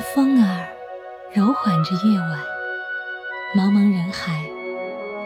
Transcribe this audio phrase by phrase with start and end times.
[0.00, 0.66] 风儿
[1.32, 2.38] 柔缓着夜晚，
[3.56, 4.42] 茫茫人海，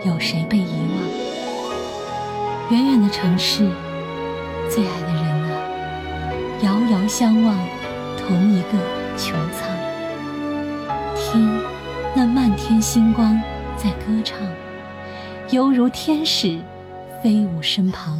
[0.04, 2.70] 有谁被遗忘？
[2.70, 3.68] 远远的城市，
[4.70, 5.52] 最爱的人啊，
[6.62, 7.54] 遥遥相望，
[8.16, 8.78] 同一个
[9.16, 9.68] 穹苍。
[11.16, 11.60] 听，
[12.14, 13.40] 那漫天星光
[13.76, 14.38] 在歌唱，
[15.50, 16.58] 犹如天使
[17.22, 18.18] 飞舞身旁。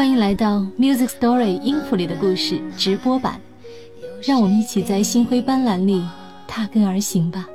[0.00, 3.38] 欢迎来到 Music Story 音符里的故事直播版，
[4.22, 6.02] 让我们一起在星辉斑斓里
[6.48, 7.46] 踏根而行吧。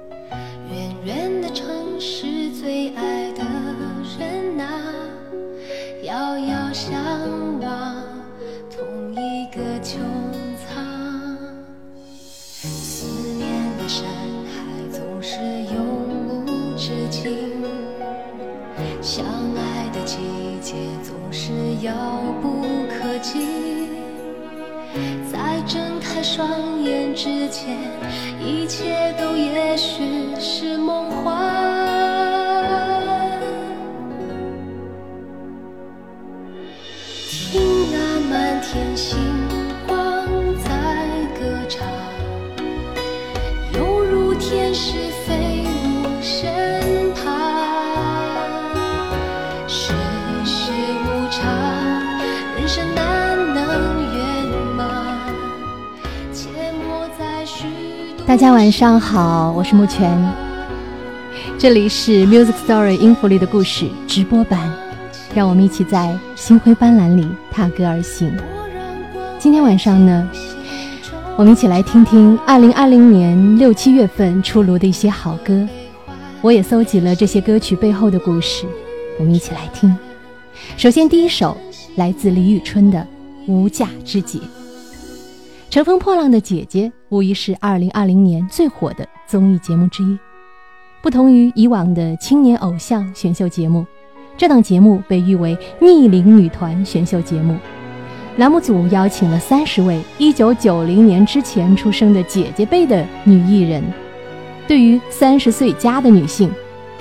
[58.65, 60.19] 晚上好，我是木泉，
[61.55, 64.73] 这里是 Music Story 音符里的故事直播版，
[65.35, 68.35] 让我们一起在星辉斑斓里踏歌而行。
[69.37, 70.27] 今天晚上呢，
[71.37, 75.69] 我们一起来听听2020年六七月份出炉的一些好歌，
[76.41, 78.65] 我也搜集了这些歌曲背后的故事，
[79.19, 79.95] 我们一起来听。
[80.75, 81.55] 首先第一首
[81.97, 82.97] 来自李宇春的
[83.45, 84.39] 《无价之姐》。
[85.75, 90.17] 乘风破浪的姐姐无疑是2020年最火的综艺节目之一。
[91.01, 93.85] 不同于以往的青年偶像选秀节目，
[94.37, 97.57] 这档节目被誉为逆龄女团选秀节目。
[98.37, 103.83] 栏目组邀请了三十位1990年之前出生的姐姐辈的女艺人。
[104.69, 106.49] 对于三十岁加的女性，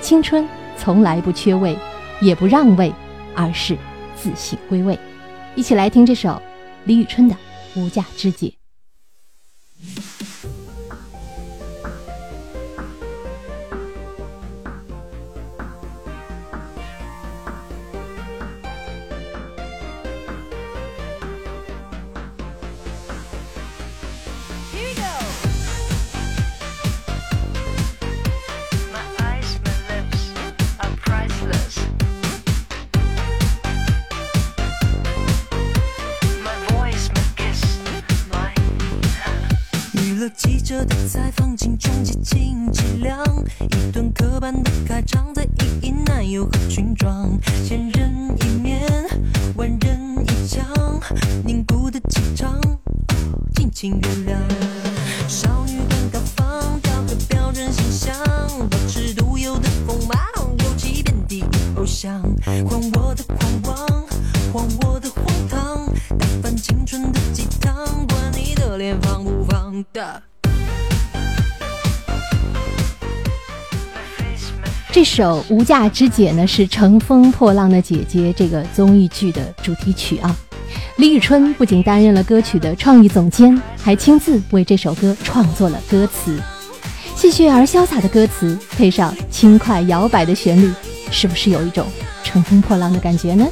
[0.01, 1.79] 青春从来不缺位，
[2.19, 2.91] 也不让位，
[3.33, 3.77] 而是
[4.17, 4.99] 自信归位。
[5.55, 6.41] 一起来听这首
[6.83, 7.35] 李宇春的
[7.79, 8.47] 《无价之姐》。
[9.85, 10.14] you
[40.25, 43.23] 娱乐记者的采访，请中接近质量，
[43.59, 45.47] 一顿刻板的开场，在意
[45.83, 47.29] 义男友和裙装，
[47.63, 48.81] 千人一面，
[49.55, 50.65] 万人一腔，
[51.45, 52.79] 凝固的气场，哦
[53.53, 54.35] 敬请原谅。
[55.27, 58.15] 少女的高仿，雕刻标准形象，
[58.67, 60.17] 保持独有的锋芒，
[60.57, 61.43] 尤其遍地
[61.75, 64.03] 偶像，还我的狂妄，
[64.51, 65.85] 还我的荒唐，
[66.17, 67.75] 打翻青春的鸡汤，
[68.07, 69.54] 管你的脸放不放
[69.91, 70.21] 的。
[74.91, 80.33] 这首《无价之姐》呢，是《乘风破浪的姐姐》这个综艺剧的主题曲啊。
[80.97, 86.39] 李宇春不仅担任了歌曲的创意总监，还亲自为这首歌创作了歌词。
[87.13, 90.71] 戏谑而潇洒的歌词，配上轻快摇摆的旋律，
[91.11, 91.85] 是不是有一种
[92.23, 93.45] 乘风破浪的感觉呢？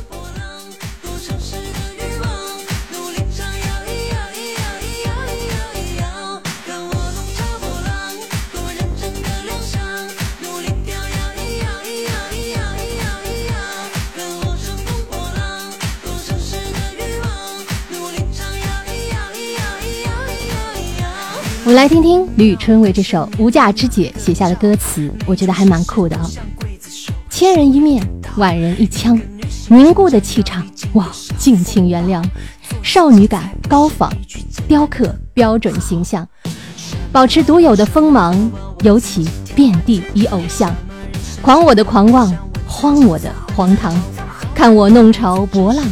[21.73, 26.29] 们来听听李宇春为这首《无价之姐》写下的歌词，我觉得还蛮酷的啊、
[27.31, 29.19] 千人一面，万人一腔，
[29.69, 32.23] 凝固的气场，哇，敬请原谅。
[32.83, 34.11] 少女感高仿，
[34.67, 36.27] 雕刻标准形象，
[37.11, 38.51] 保持独有的锋芒，
[38.83, 40.71] 尤其遍地以偶像。
[41.41, 42.31] 狂我的狂妄，
[42.67, 43.99] 荒我的荒唐，
[44.53, 45.83] 看我弄潮搏浪，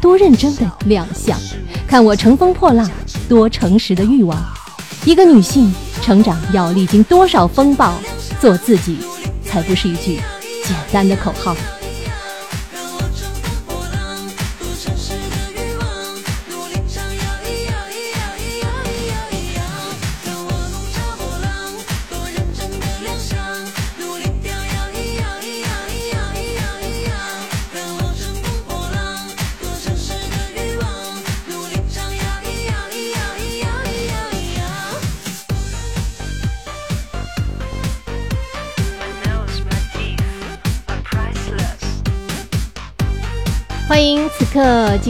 [0.00, 1.38] 多认真的亮相；
[1.86, 2.90] 看我乘风破浪，
[3.28, 4.36] 多诚实的欲望。
[5.04, 7.94] 一个女性成长要历经多少风暴，
[8.38, 8.98] 做自己
[9.44, 10.20] 才不是一句
[10.62, 11.56] 简单的口号。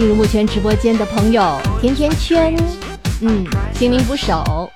[0.01, 2.57] 进入目前直播间的朋友，甜甜圈，
[3.21, 3.45] 嗯，
[3.75, 4.73] 心灵捕手，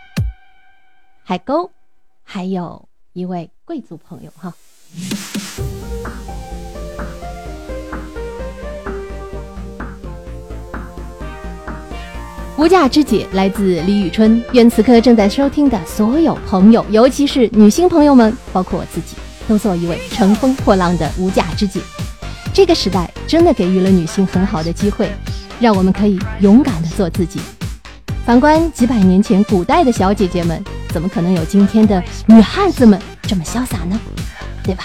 [1.24, 1.70] 海沟，
[2.22, 4.52] 还有一位贵族朋友哈。
[12.58, 19.16] 无价之姐来自李宇春，愿此刻正在收听的所有朋友，尤其是女性朋友们，包括我自己，
[19.48, 21.80] 都做一位乘风破浪的无价之姐。
[22.54, 25.10] 这个时代真的给予了女性很好的机会，
[25.58, 27.40] 让我们可以勇敢的做自己。
[28.24, 34.00] 反观几百年前古代的小姐姐们，怎么可能有今天的女汉子们这么潇洒呢？
[34.62, 34.84] 对吧？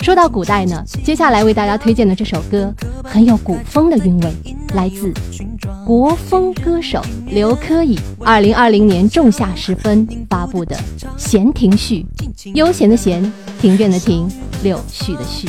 [0.00, 4.32] 说到古代呢，接下来为大家推荐的这首歌很有古风的韵味，
[4.74, 5.14] 来自
[5.86, 10.76] 国风歌手刘珂矣，二零二零年仲夏时分发布的
[11.16, 12.04] 《闲庭序》，
[12.54, 14.28] 悠闲的闲，庭院的庭，
[14.64, 15.48] 柳絮的絮，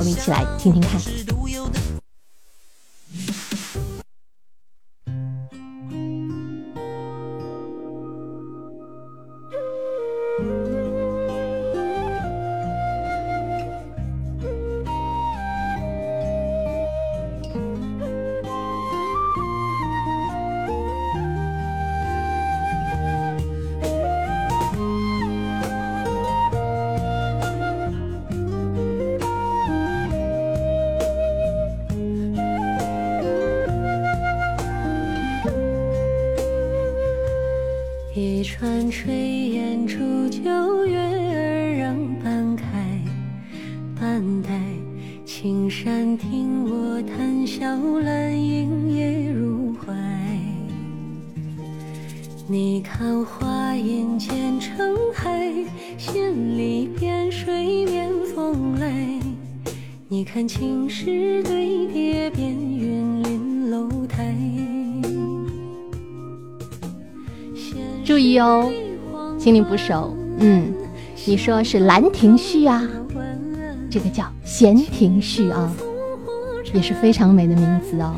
[0.00, 0.98] 我们一起来听听看。
[69.50, 70.72] 心灵捕手，嗯，
[71.24, 72.88] 你说是《兰亭序》啊，
[73.90, 75.72] 这个叫《闲庭序》啊，
[76.72, 78.14] 也是非常美的名字哦。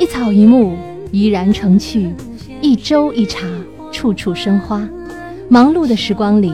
[0.00, 0.76] 一草一木
[1.12, 2.12] 怡然成趣，
[2.60, 3.46] 一粥一茶
[3.92, 4.84] 处处生花。
[5.48, 6.52] 忙碌的时光里，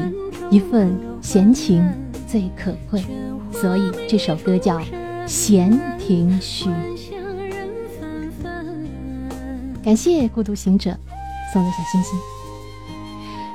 [0.51, 1.83] 一份闲情
[2.29, 3.03] 最可贵，
[3.51, 4.77] 所以这首歌叫
[5.27, 6.69] 《闲庭序》。
[9.83, 10.95] 感谢孤独行者。
[11.51, 12.19] 送的小星星。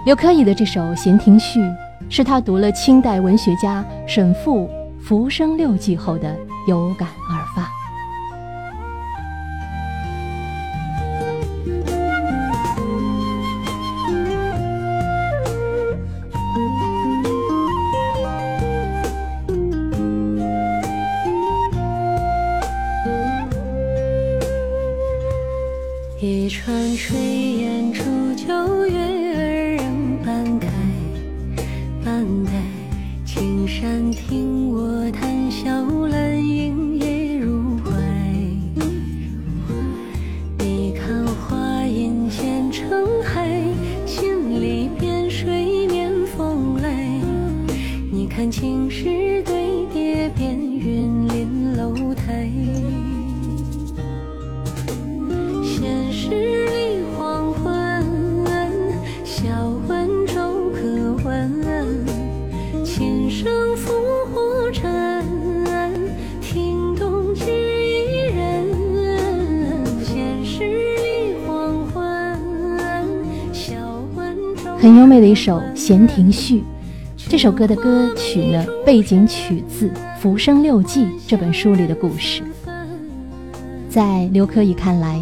[0.08, 1.60] 刘珂矣的这首《闲庭序》
[2.10, 4.66] 是他读了清代文学家沈复
[5.02, 6.34] 《浮生六记》后的
[6.66, 7.37] 有感而
[75.38, 76.56] 首《闲庭序》。
[77.30, 79.88] 这首歌的歌曲呢，背景取自
[80.20, 82.42] 《浮生六记》这本书里的故事。
[83.88, 85.22] 在刘珂矣看来，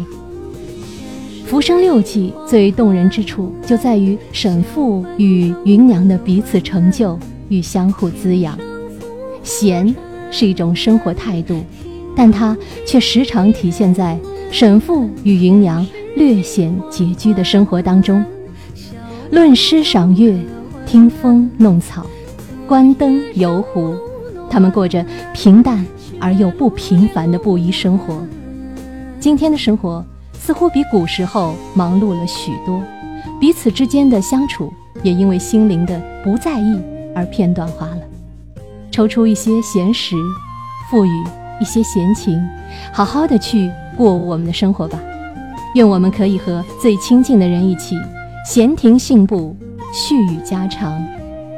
[1.46, 7.18] 《浮生六记》最动人之处就在于沈复与芸娘的彼此成就
[7.50, 8.58] 与相互滋养。
[9.42, 9.94] 闲
[10.30, 11.62] 是一种生活态度，
[12.16, 12.56] 但它
[12.86, 14.18] 却时常体现在
[14.50, 18.24] 沈复与芸娘略显拮据的生活当中。
[19.36, 20.34] 论诗赏月，
[20.86, 22.06] 听风弄草，
[22.66, 23.94] 观灯游湖，
[24.48, 25.84] 他们过着平淡
[26.18, 28.26] 而又不平凡的布衣生活。
[29.20, 30.02] 今天的生活
[30.32, 32.82] 似乎比古时候忙碌了许多，
[33.38, 36.80] 彼此之间的相处也因为心灵的不在意
[37.14, 38.00] 而片段化了。
[38.90, 40.16] 抽出一些闲时，
[40.90, 41.24] 赋予
[41.60, 42.42] 一些闲情，
[42.90, 44.98] 好好的去过我们的生活吧。
[45.74, 47.94] 愿我们可以和最亲近的人一起，
[48.46, 49.56] 闲庭信步，
[49.92, 51.04] 絮语家常，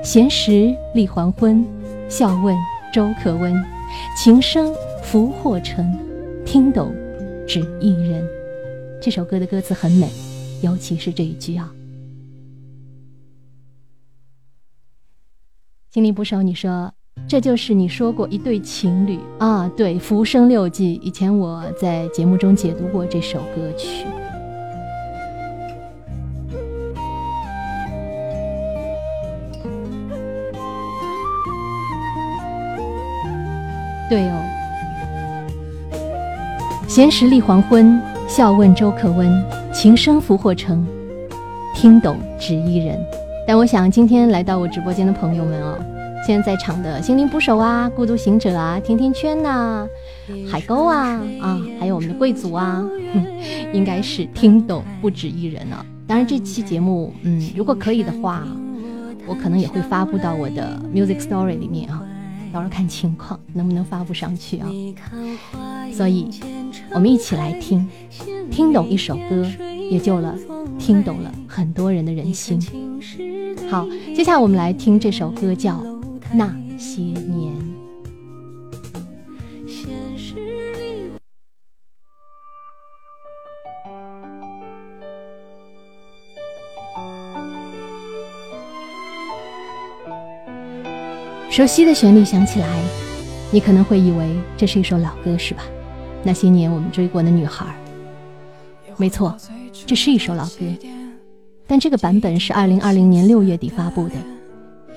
[0.02, 1.62] 闲时立黄昏，
[2.08, 2.56] 笑问
[2.90, 3.54] 粥可温。
[4.16, 5.94] 情深福祸成，
[6.46, 6.90] 听懂
[7.46, 8.26] 只一人。
[9.02, 10.08] 这首歌的歌词很美，
[10.62, 11.70] 尤其是这一句啊。
[15.90, 16.90] 心灵捕手，你说
[17.28, 19.70] 这就是你说过一对情侣啊？
[19.76, 24.06] 对，《浮生六记》，以前我在节目中解读过这首歌曲。
[34.08, 34.42] 对哦，
[36.88, 39.30] 闲时立黄昏，笑问周可温，
[39.72, 40.86] 情深福祸成，
[41.74, 42.98] 听懂只一人。
[43.46, 45.78] 但我想，今天来到我直播间的朋友们哦，
[46.26, 49.86] 现在在场的心灵捕手啊、孤独行者啊、甜甜圈呐、
[50.50, 52.82] 海沟啊啊，还有我们的贵族啊，
[53.74, 55.84] 应该是听懂不止一人了。
[56.06, 58.42] 当然，这期节目，嗯，如果可以的话，
[59.26, 62.02] 我可能也会发布到我的 Music Story 里面啊，
[62.58, 64.68] 到时候看情况能不能发布上去啊。
[65.92, 66.28] 所以，
[66.90, 67.86] 我们一起来听，
[68.50, 69.46] 听懂一首歌，
[69.88, 70.34] 也救了
[70.76, 72.60] 听懂了很多人的人心。
[73.70, 75.74] 好，接下来我们来听这首歌，叫
[76.32, 77.54] 《那些年》。
[91.58, 92.68] 熟悉的旋律响起来，
[93.50, 95.64] 你可能会以为这是一首老歌，是吧？
[96.22, 97.66] 那些年我们追过的女孩，
[98.96, 99.36] 没错，
[99.84, 100.64] 这是一首老歌。
[101.66, 104.14] 但这个版本是二零二零年六月底发布的，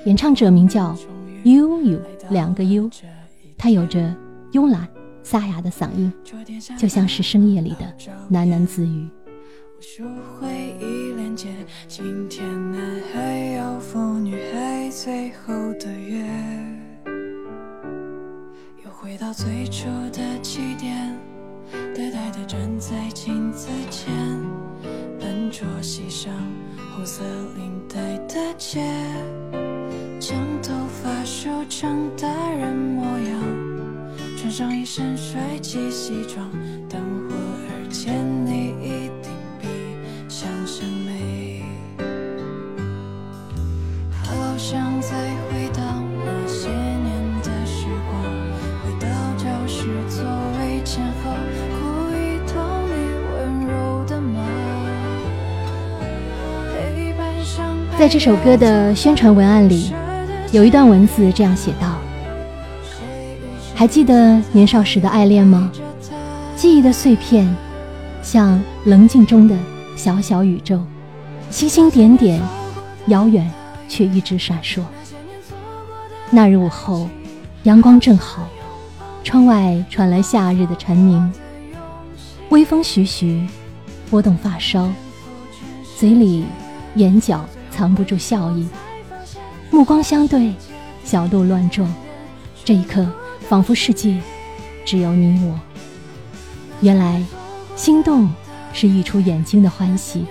[0.05, 0.95] 演唱者名叫
[1.45, 1.99] U U，
[2.29, 2.87] 两个 U，
[3.57, 4.15] 他有着
[4.51, 4.87] 慵懒
[5.23, 6.13] 沙哑的嗓音，
[6.77, 7.91] 就像是深夜里的
[8.31, 9.07] 喃喃自语。
[9.81, 10.03] 无数
[10.39, 10.47] 回
[10.79, 11.49] 忆连接，
[11.87, 16.23] 今天男孩要赴女孩最后的约，
[18.85, 21.17] 又回到最初的起点，
[21.95, 24.13] 呆呆地站在镜子前，
[25.19, 26.31] 笨拙系上
[26.95, 27.23] 红色
[27.57, 28.85] 领带的结，
[30.19, 33.39] 将头发梳成大人模样，
[34.37, 36.47] 穿上一身帅气西装，
[36.87, 38.13] 等会儿见
[38.45, 38.75] 你
[45.01, 45.17] 再
[45.49, 45.81] 回到
[46.23, 48.21] 那些年的时光，
[57.97, 59.91] 在这首歌的宣传文案里，
[60.51, 61.97] 有一段文字这样写道
[63.73, 65.71] ：“还记得年少时的爱恋吗？
[66.55, 67.51] 记忆的碎片，
[68.21, 69.57] 像棱镜中的
[69.95, 70.79] 小小宇宙，
[71.49, 72.39] 星星点点，
[73.07, 73.51] 遥远
[73.91, 74.81] 却一直闪烁。
[76.29, 77.09] 那日午后，
[77.63, 78.47] 阳光正好，
[79.21, 81.29] 窗外传来夏日的蝉鸣，
[82.47, 83.45] 微风徐徐，
[84.09, 84.89] 拨动发梢，
[85.97, 86.45] 嘴里、
[86.95, 88.65] 眼角藏不住笑意，
[89.69, 90.53] 目光相对，
[91.03, 91.93] 小鹿乱撞。
[92.63, 93.05] 这一刻，
[93.49, 94.17] 仿佛世界
[94.85, 95.59] 只有你我。
[96.79, 97.21] 原来，
[97.75, 98.31] 心动
[98.71, 100.25] 是溢出眼睛的欢喜。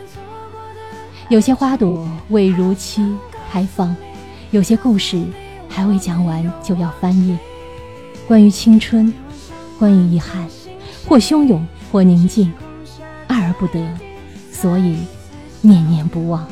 [1.28, 3.04] 有些花朵未如期
[3.50, 3.94] 开放，
[4.52, 5.20] 有些故事
[5.68, 7.36] 还未讲完就要翻页。
[8.28, 9.12] 关于青春，
[9.76, 10.46] 关于遗憾，
[11.04, 12.52] 或汹涌，或宁静，
[13.26, 13.84] 爱而不得，
[14.52, 14.98] 所以
[15.62, 16.46] 念念不忘。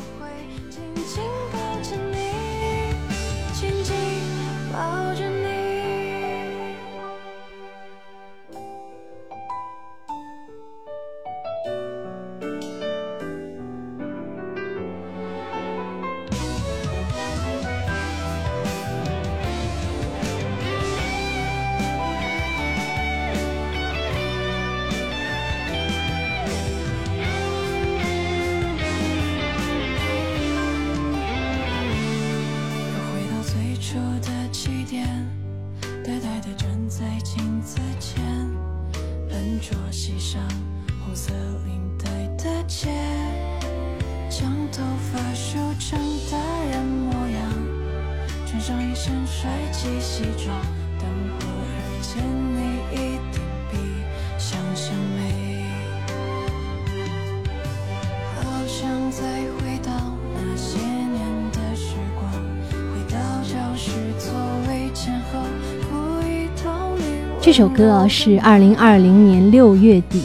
[67.49, 70.21] 这首歌啊是二零二零年六月底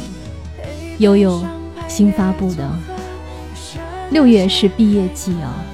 [0.98, 1.42] 悠悠
[1.88, 2.70] 新发布的。
[4.10, 5.64] 六月是毕业季啊，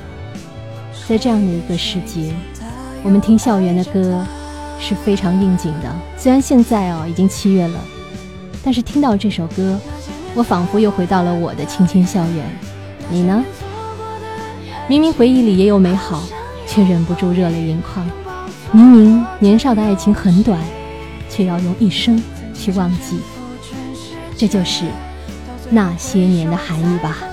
[1.08, 2.32] 在这样的一个时节，
[3.02, 4.24] 我们听校园的歌，
[4.78, 5.92] 是非常应景的。
[6.16, 7.80] 虽然现在啊已经七月了，
[8.62, 9.76] 但是听到这首歌，
[10.36, 12.46] 我仿佛又回到了我的青青校园。
[13.10, 13.44] 你呢？
[14.86, 16.22] 明明回忆里也有美好，
[16.64, 18.08] 却忍不住热泪盈眶。
[18.70, 20.56] 明明年少的爱情很短，
[21.40, 23.18] 却要用一生去忘记。
[24.36, 24.84] 这就是
[25.70, 27.29] 那些年的含义吧。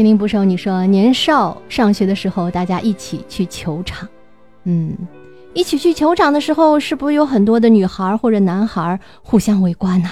[0.00, 4.08] 心灵捕手，你说年少上学的时候，大家一起去球场，
[4.64, 4.96] 嗯，
[5.52, 10.08] 一起去球场的时候，是不是有很多的女孩或者男孩互相围观呢、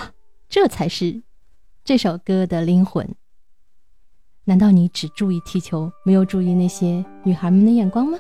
[0.50, 1.22] 这才是
[1.86, 3.14] 这首歌的灵魂。
[4.44, 8.18] 难道你只注意踢球，没有注意那些女孩们的眼光吗？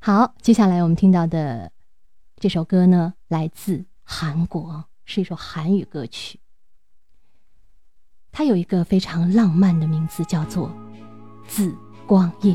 [0.00, 1.70] 好，接下来我们听到的
[2.40, 6.38] 这首歌呢，来自韩国，是一首韩语歌曲。
[8.32, 10.68] 它有一个非常浪漫的名字，叫做
[11.46, 11.72] 《紫
[12.06, 12.52] 光夜》，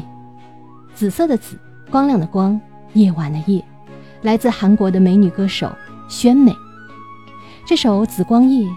[0.94, 1.58] 紫色的紫，
[1.90, 2.60] 光亮的光，
[2.94, 3.64] 夜晚的夜，
[4.24, 5.72] 来自韩国的美女歌手
[6.10, 6.54] 宣美。
[7.66, 8.68] 这首《紫光夜》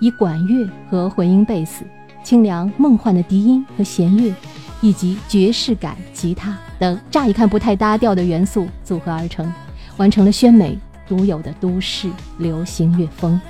[0.00, 1.84] 以管乐和混音贝斯、
[2.22, 4.34] 清凉梦幻的笛音和弦乐，
[4.82, 9.50] 以及爵士感吉他等乍一看不太搭调的元素组合而成，
[9.96, 10.78] 完成了宣美
[11.10, 13.40] 独有的都市流行乐风。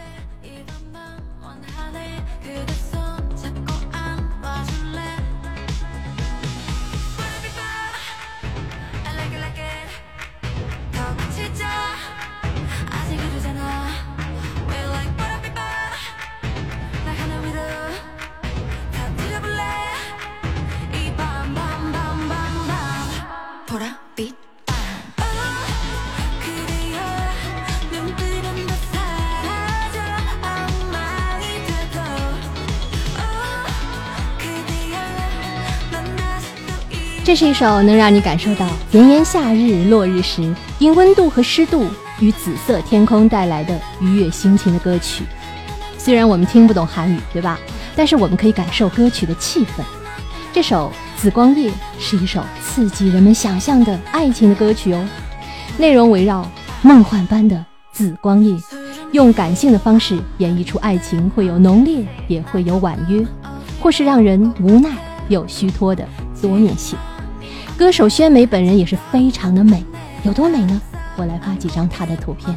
[37.30, 41.86] 这是一首能让你感受到炎炎夏日落日时因温度和湿度
[42.18, 45.22] 与紫色天空带来的愉悦心情的歌曲。
[45.96, 47.56] 虽然我们听不懂韩语，对吧？
[47.94, 49.84] 但是我们可以感受歌曲的气氛。
[50.52, 55.08] 这首《紫光夜》是一首刺激人们想象的爱情的歌曲哦，
[55.78, 56.44] 内容围绕
[56.82, 58.56] 梦幻般的紫光夜，
[59.12, 63.24] 用感性的方式演绎出爱情会有浓烈，也会有婉约，
[63.80, 64.90] 或是让人无奈
[65.28, 66.04] 又虚脱的
[66.42, 66.98] 多面性。
[67.80, 69.82] 歌手宣美本人也是非常的美，
[70.22, 70.78] 有多美呢？
[71.16, 72.54] 我来发几张她的图片。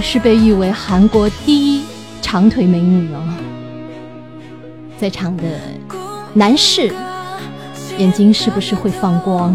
[0.00, 1.84] 是被誉为韩国第一
[2.22, 3.22] 长腿美女哦，
[4.98, 5.44] 在场的
[6.34, 6.92] 男士
[7.98, 9.54] 眼睛是不是会放光？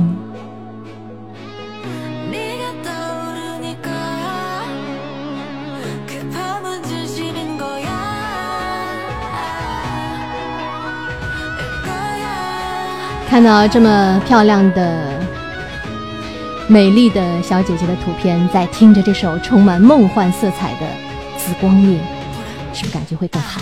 [13.27, 15.14] 看到这么漂亮的。
[16.67, 20.88] 美丽的小姐姐的图片，在听着这首充满梦幻色彩的
[21.38, 21.99] 《紫光夜》，
[22.73, 23.62] 是不是感觉会更好？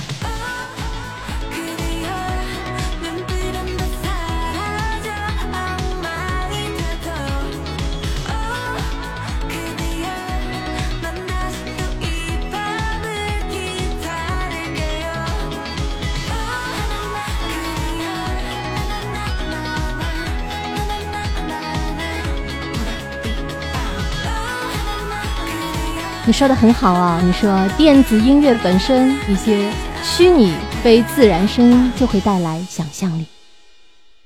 [26.33, 27.21] 说的很好啊！
[27.23, 29.71] 你说电子音乐本身一些
[30.03, 33.27] 虚拟非自然声音就会带来想象力。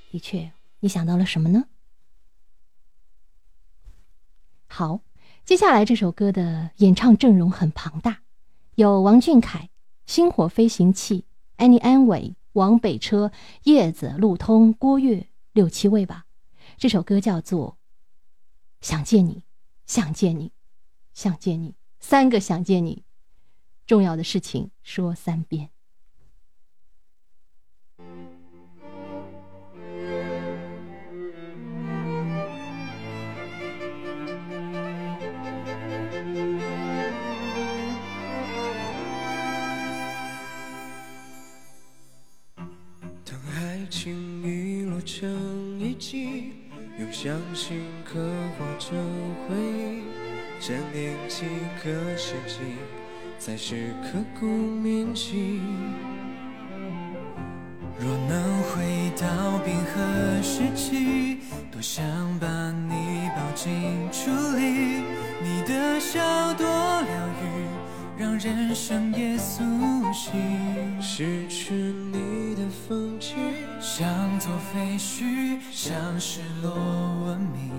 [0.10, 1.66] 的确，你想到了什么呢？
[4.68, 5.02] 好，
[5.44, 8.20] 接下来这首歌的演唱阵容很庞大，
[8.76, 9.70] 有王俊凯、
[10.06, 11.26] 星火飞行器、
[11.58, 16.24] 安妮安伟、王北车、叶子、路通、郭跃，六七位吧。
[16.78, 17.78] 这首歌叫做
[18.88, 19.44] 《想见你，
[19.86, 20.54] 想见你，
[21.14, 21.72] 想见你》，
[22.10, 23.04] 三个想见你，
[23.86, 25.72] 重要的事情说三遍。
[43.26, 46.54] 当爱情遗落成遗迹，
[46.98, 48.18] 用相信刻
[48.58, 48.98] 画成
[49.50, 50.17] 回忆，
[50.60, 51.46] 这年几
[51.84, 52.58] 个世纪，
[53.40, 55.62] 才是刻骨铭心。
[58.00, 61.40] 若能回到冰河时期，
[61.72, 62.04] 多想
[62.40, 65.04] 把你抱进处理。
[65.42, 66.20] 你的笑
[66.56, 67.10] 多疗
[67.44, 67.57] 愈，
[68.18, 69.64] 让人生也苏
[70.12, 71.00] 醒。
[71.00, 73.36] 失去你的风景，
[73.80, 74.08] 像
[74.40, 77.72] 座废墟，像失落文明，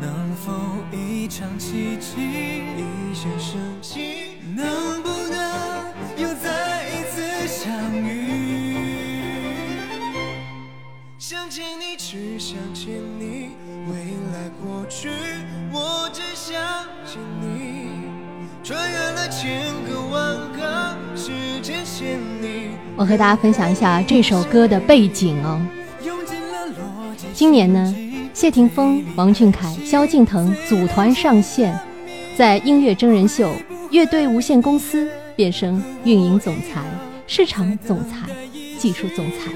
[0.00, 0.52] 能否
[0.92, 2.62] 一场奇迹？
[2.76, 4.38] 一线生机。
[4.54, 8.76] 能不能又再一次相遇？
[11.18, 13.50] 想见你，只想见你，
[13.90, 15.10] 未来过去，
[15.72, 16.56] 我只想
[17.04, 17.77] 见你。
[22.96, 25.58] 我和大家分享一下这首歌的背景哦。
[26.04, 27.94] 用尽了逻辑今年呢，
[28.34, 31.78] 谢霆锋、王俊凯、萧敬腾组团上线，
[32.36, 33.48] 在音乐真人秀
[33.90, 36.84] 《乐队无限公司》变身运营总裁、
[37.26, 38.28] 市场总裁、
[38.78, 39.50] 技术总裁，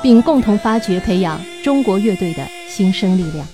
[0.00, 3.46] 并共同发掘培养中国乐队的新生力量，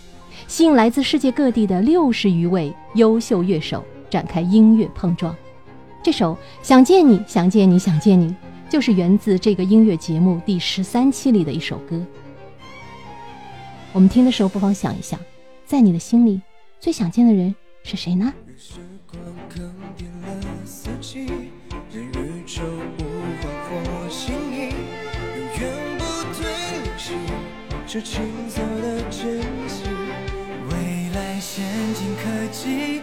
[0.46, 3.82] 吸引来自世界各地的六十余位优秀乐手
[4.14, 5.34] 展开音乐碰撞。
[6.00, 8.28] 这首《想见你，想见你，想见你》
[8.70, 12.00] 就是源自这个音乐节目第十三期里的一首歌。
[13.92, 15.18] 我们听的时候，不妨想一想，
[15.66, 16.40] 在你的心里
[16.78, 18.32] 最想见的人是谁呢？
[18.56, 18.78] 时
[19.10, 19.64] 光更
[19.98, 21.26] 迭了四季，
[21.92, 23.02] 任宇宙无
[23.42, 24.70] 幻或心意，
[25.34, 26.46] 永远不退
[26.96, 27.16] 行，
[27.84, 29.90] 这青涩的真心。
[30.70, 32.22] 未来先进科
[32.52, 32.93] 技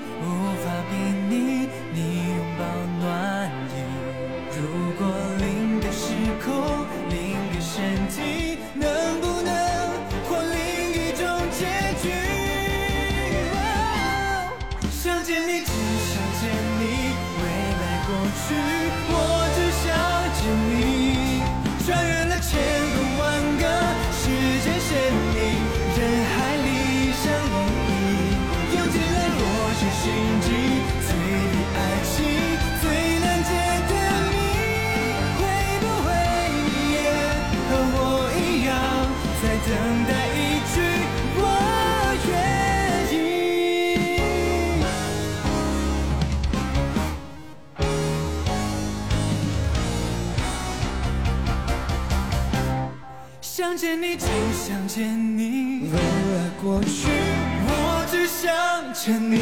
[53.71, 55.07] 想见你，只想见
[55.37, 58.51] 你，未来过去，我只想
[58.93, 59.39] 见你。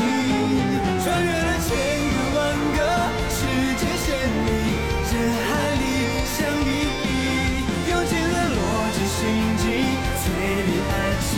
[1.03, 1.73] 穿越了千
[2.13, 2.39] 个万
[2.77, 2.79] 个
[3.33, 3.41] 时
[3.73, 4.05] 间线
[4.45, 4.47] 里，
[5.09, 5.49] 人海
[5.81, 5.81] 里
[6.29, 6.69] 相依，
[7.89, 8.57] 用尽了逻
[8.93, 9.17] 辑心
[9.57, 9.65] 机，
[10.21, 10.23] 最
[10.61, 10.93] 比爱
[11.25, 11.33] 情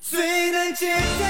[0.00, 0.10] 最
[0.50, 1.22] 难解的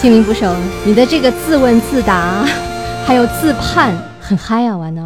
[0.00, 2.42] 心灵捕手，你的这个自问自答，
[3.06, 5.02] 还有自判，很嗨啊，玩的。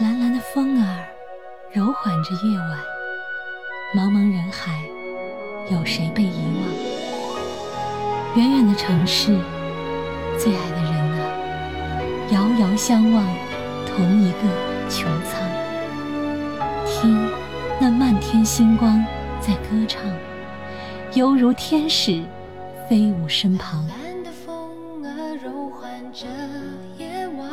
[0.00, 1.04] 蓝蓝的风儿
[1.72, 2.78] 柔缓着夜晚，
[3.96, 4.82] 茫茫人海，
[5.70, 8.36] 有谁被遗忘？
[8.36, 9.34] 远远的城市，
[10.38, 11.24] 最爱的人啊，
[12.32, 13.24] 遥遥相望，
[13.86, 14.38] 同一个
[14.90, 15.37] 穹苍。
[17.00, 17.30] 听
[17.80, 19.04] 那漫天星光
[19.40, 20.02] 在歌唱，
[21.14, 22.20] 犹如天使
[22.90, 23.86] 飞舞身旁。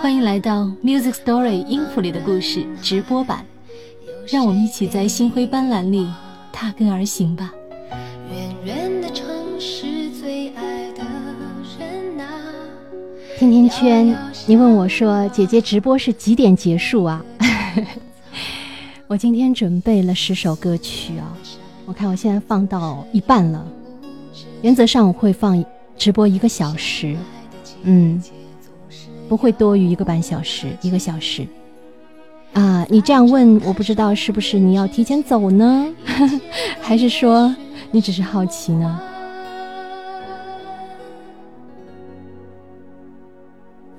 [0.02, 3.46] 欢迎来到 Music Story 音符里的故事直播版，
[4.28, 6.12] 让我们一起在星辉斑斓里
[6.52, 7.54] 踏根而行吧。
[8.32, 9.28] 远远的城
[9.60, 11.04] 市，最爱的
[11.78, 12.26] 人啊。
[13.38, 17.24] 甜甜圈，你问我说，姐姐直播是几点结束啊？
[19.08, 21.38] 我今天准备了十首歌曲啊，
[21.86, 23.64] 我看我现在放到一半了。
[24.64, 25.64] 原则上我会放
[25.96, 27.16] 直播一个小时，
[27.84, 28.20] 嗯，
[29.30, 31.46] 不会多于一个半小时，一个小时。
[32.54, 35.94] 啊，你这样问，我不知道是不是你要提前走呢，
[36.82, 37.56] 还是说
[37.92, 39.00] 你只是好奇呢？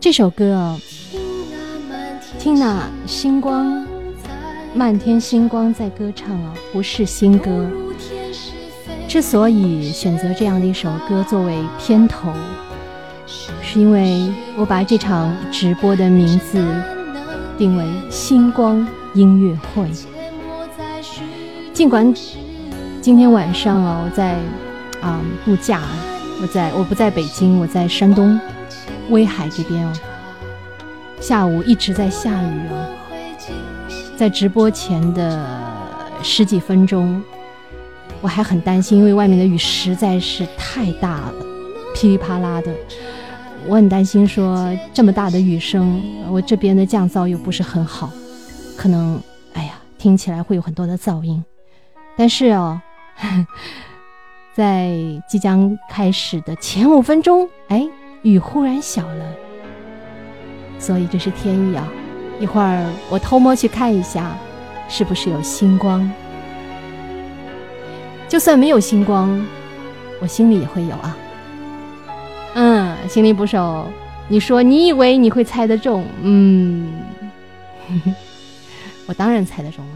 [0.00, 0.80] 这首歌啊，
[2.40, 3.85] 听那星光，
[4.76, 7.66] 漫天星光在歌唱啊，不是新歌。
[9.08, 12.30] 之所以选择这样的一首歌作为片头，
[13.62, 16.62] 是因为我把这场直播的名字
[17.56, 19.90] 定为“星光音乐会”。
[21.72, 22.12] 尽管
[23.00, 24.36] 今天晚上啊，我在
[25.00, 25.80] 啊度假，
[26.42, 28.38] 我在我不在北京，我在山东
[29.08, 29.92] 威海这边哦。
[31.18, 32.95] 下午一直在下雨哦，
[34.16, 35.46] 在直播前的
[36.22, 37.22] 十几分钟，
[38.22, 41.34] 我还很担心，因为外面的雨实在是太大了，
[41.94, 42.74] 噼里啪啦的。
[43.68, 48.10] 我很担心说这么大的雨声，我这边的降噪又不是很好，
[48.76, 49.20] 可能
[49.52, 51.44] 哎呀听起来会有很多的噪音。
[52.16, 52.80] 但是哦，
[54.56, 54.96] 在
[55.28, 57.86] 即将开始的前五分钟，哎，
[58.22, 59.24] 雨忽然小了。
[60.78, 61.86] 所以这是天意啊！
[62.38, 64.36] 一会儿我偷摸去看一下，
[64.88, 66.10] 是不是有星光。
[68.28, 69.44] 就算没有星光，
[70.20, 71.16] 我心里也会有啊。
[72.54, 73.86] 嗯，心灵捕手。
[74.28, 76.04] 你说你以为你会猜得中？
[76.22, 76.92] 嗯，
[79.06, 79.95] 我当然猜得中了。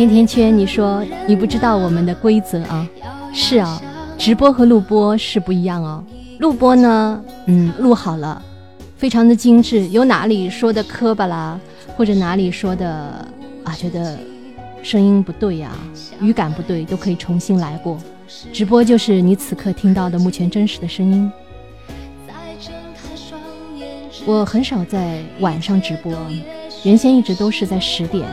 [0.00, 2.88] 甜甜圈，你说你不知道我们的规则啊？
[3.34, 3.78] 是啊，
[4.16, 6.02] 直播和录播是不一样哦。
[6.38, 8.40] 录播呢，嗯，录好了，
[8.96, 11.60] 非常的精致，有哪里说的磕巴啦，
[11.98, 12.88] 或者哪里说的
[13.62, 14.16] 啊，觉得
[14.82, 15.70] 声音不对呀、
[16.22, 17.98] 语感不对，都可以重新来过。
[18.54, 21.30] 直播就是你此刻听到的目前真实的声音。
[24.24, 26.10] 我很少在晚上直播，
[26.84, 28.26] 原先一直都是在十点。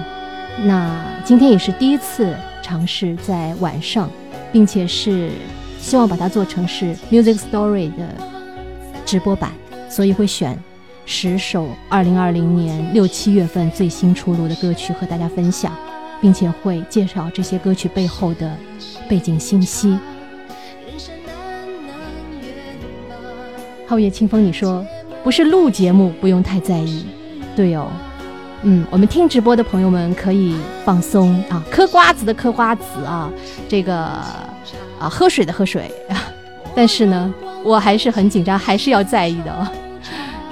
[0.65, 4.09] 那今天也是第一次尝试在晚上，
[4.51, 5.29] 并且是
[5.79, 8.09] 希望把它做成是 Music Story 的
[9.05, 9.51] 直播版，
[9.89, 10.57] 所以会选
[11.05, 15.71] 十首2020年六七月份最新出炉的歌曲和大家分享，
[16.19, 18.57] 并且会介绍这些歌曲背后的
[19.07, 19.89] 背景信息。
[19.89, 21.35] 人生难
[21.85, 22.55] 能圆
[23.07, 23.87] 满。
[23.87, 24.85] 皓月清风，你说
[25.23, 27.05] 不是录节目，不用太在意。
[27.55, 27.89] 对哦，
[28.69, 30.53] 嗯，我们听直播的朋友们可以
[30.83, 33.31] 放松啊，嗑瓜子的嗑瓜子啊，
[33.69, 35.89] 这个啊喝水的喝水。
[36.75, 39.65] 但是呢，我还是很紧张，还是要在意的哦，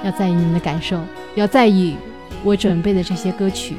[0.02, 0.98] 要在意你们的感受，
[1.34, 1.94] 要在意
[2.42, 3.76] 我准备的这些歌曲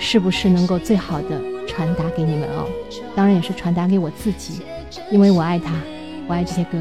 [0.00, 2.66] 是不是能够最好的传达给你们哦。
[3.14, 4.62] 当然也是传达给我自己，
[5.12, 5.70] 因为我爱他，
[6.26, 6.76] 我爱这些歌。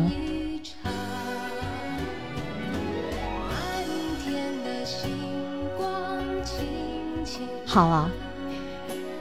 [7.76, 8.10] 好啊，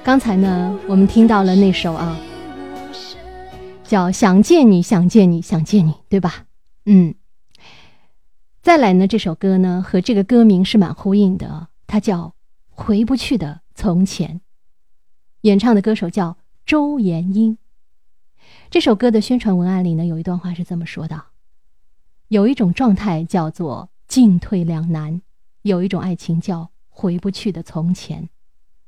[0.04, 2.16] 刚才呢，我们听到了那首啊，
[3.82, 6.46] 叫《想见你，想见你，想见你》，对吧？
[6.84, 7.16] 嗯。
[8.62, 12.26] 再来呢，这首歌呢和这个歌名是蛮呼应的，它叫
[12.70, 14.36] 《回不去的从前》，
[15.40, 17.58] 演唱的歌手叫周延英。
[18.70, 21.20] 这首歌的宣传文案里呢，有一段话是这么说的：
[22.28, 25.22] 有一种状态叫做进退两难，
[25.62, 28.28] 有一种爱情叫回不去的从前。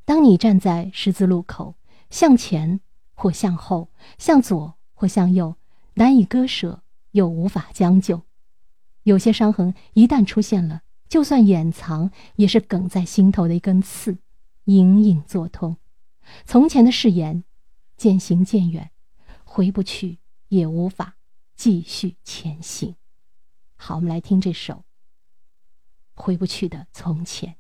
[0.07, 1.75] 当你站在十字路口，
[2.11, 2.81] 向前
[3.13, 5.57] 或向后，向左或向右，
[5.95, 8.23] 难以割舍，又无法将就。
[9.03, 14.19] 有些伤痕一旦出现了，就算掩藏，也是梗在心头的一根刺，
[14.67, 15.77] 隐隐作痛。
[16.45, 17.43] 从前的誓言
[17.97, 18.93] 渐行渐远，
[19.43, 21.17] 回不去，也无法
[21.57, 22.95] 继续前行。
[23.75, 24.75] 好，我们来听这首
[26.15, 27.55] 《回不去的从前》。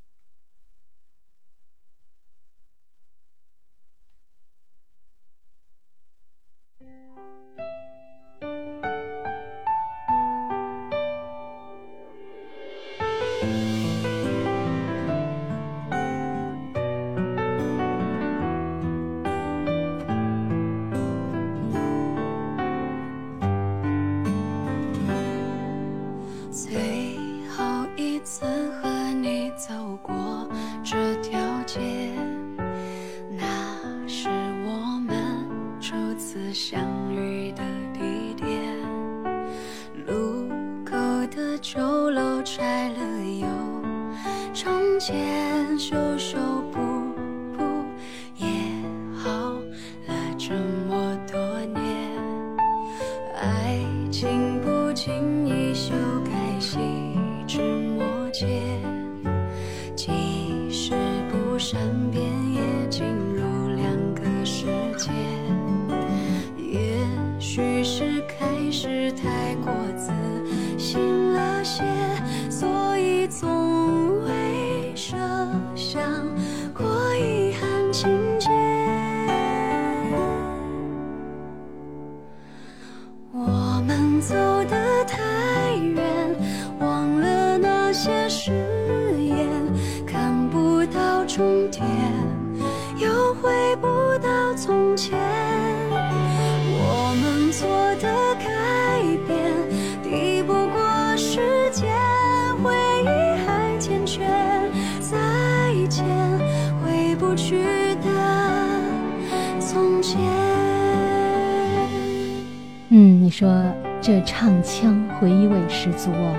[114.66, 116.36] 腔回忆味十足哦。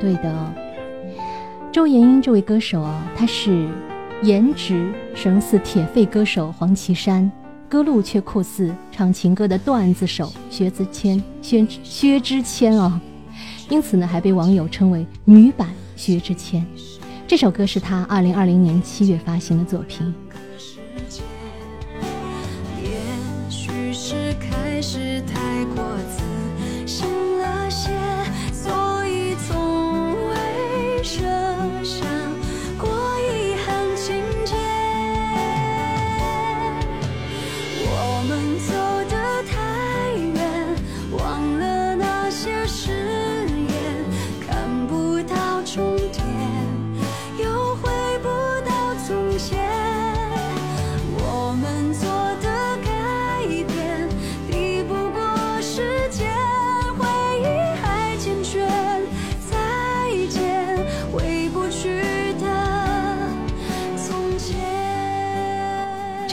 [0.00, 0.54] 对的，
[1.72, 3.68] 周延英这位歌手啊，他是
[4.22, 7.28] 颜值神似铁肺歌手黄绮珊，
[7.68, 13.00] 歌路却酷似唱情歌的段子手薛之谦、薛薛之谦哦，
[13.68, 16.64] 因此呢，还被网友称为女版薛之谦。
[17.26, 20.14] 这首歌是他二零二零年七月发行的作品。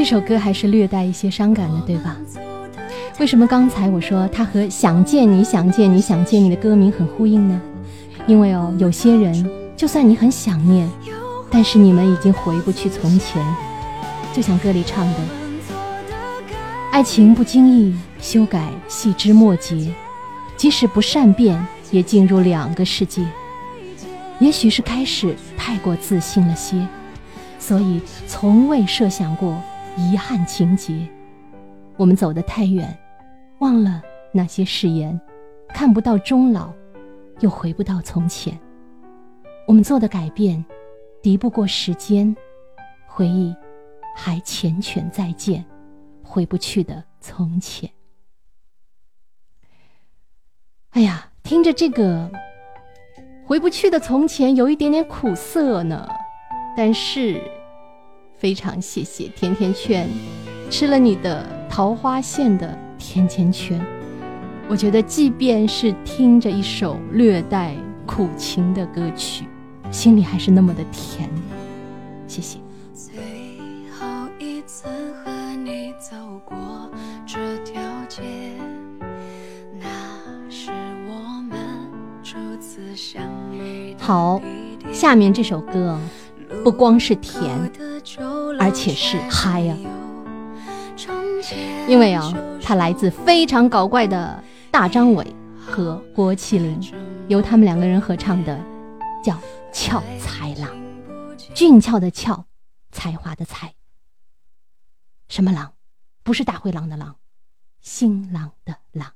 [0.10, 2.18] 这首歌还是略带一些伤感的，对吧？
[3.20, 7.62] 为什么刚才我说它和《想见你想见你想见你》的歌名很呼应呢？
[8.26, 10.90] 因为哦，有些人就算你很想念，
[11.52, 13.40] 但是你们已经回不去从前。
[14.34, 15.20] 就像歌里唱的，
[16.92, 19.94] 爱情不经意修改细枝末节，
[20.58, 23.24] 即使不善变，也进入两个世界。
[24.40, 26.84] 也许是开始太过自信了些，
[27.60, 29.56] 所以从未设想过
[30.00, 31.08] 遗憾情节。
[31.98, 32.98] 我们走得太远，
[33.60, 35.20] 忘了那些誓言，
[35.70, 36.72] 看不到终老，
[37.42, 38.58] 又回不到从前。
[39.68, 40.64] 我们做的改变，
[41.22, 42.34] 敌不过时间，
[43.06, 43.54] 回忆
[44.16, 45.64] 还缱绻再见，
[46.24, 47.90] 回不去的从前。
[50.92, 52.32] 哎呀，听着这个
[53.46, 56.08] 回不去的从前，有一点点苦涩呢。
[56.78, 57.42] 但是，
[58.40, 60.08] 非常谢谢甜甜圈，
[60.72, 63.86] 吃了你的桃花馅的甜甜圈。
[64.70, 67.76] 我觉得，即便是听着一首略带
[68.06, 69.44] 苦情的歌曲，
[69.92, 71.30] 心里还是那么的甜。
[72.28, 72.60] 谢谢。
[72.94, 73.14] 最
[73.92, 74.08] 后
[74.40, 74.88] 一次
[75.22, 75.32] 和
[75.66, 76.16] 你走
[76.46, 76.58] 过
[77.28, 78.22] 这条街，
[79.82, 79.88] 那
[80.50, 80.72] 是
[81.10, 81.60] 我们
[82.24, 83.22] 初次相
[83.52, 84.42] 遇好
[84.94, 86.00] 下面这首歌
[86.64, 87.50] 不光是甜，
[88.60, 89.76] 而且是嗨呀、
[91.88, 95.26] 因为啊，它来自非常搞怪的大张伟
[95.58, 96.80] 和郭麒麟，
[97.28, 98.60] 由他们两个人合唱的，
[99.24, 99.34] 叫
[99.72, 100.70] 《俏才郎》，
[101.54, 102.46] 俊俏的俏，
[102.92, 103.74] 才华的才。
[105.28, 105.72] 什么郎？
[106.24, 107.16] 不是大灰狼的狼，
[107.80, 109.12] 新郎的郎。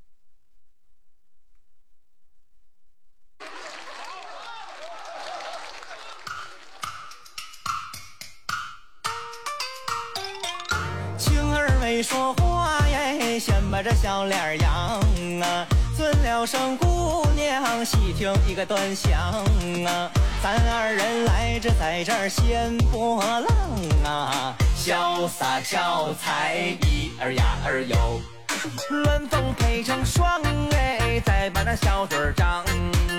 [12.03, 14.71] 说话耶，先把这小脸扬
[15.41, 15.65] 啊。
[15.95, 19.11] 尊了声姑娘，细听一个端详
[19.85, 20.11] 啊。
[20.43, 23.47] 咱二人来这在这儿掀波浪
[24.03, 28.19] 啊，潇洒俏才一儿呀儿哟。
[28.89, 30.41] 鸾凤配成双
[30.71, 32.65] 哎，再把那小嘴张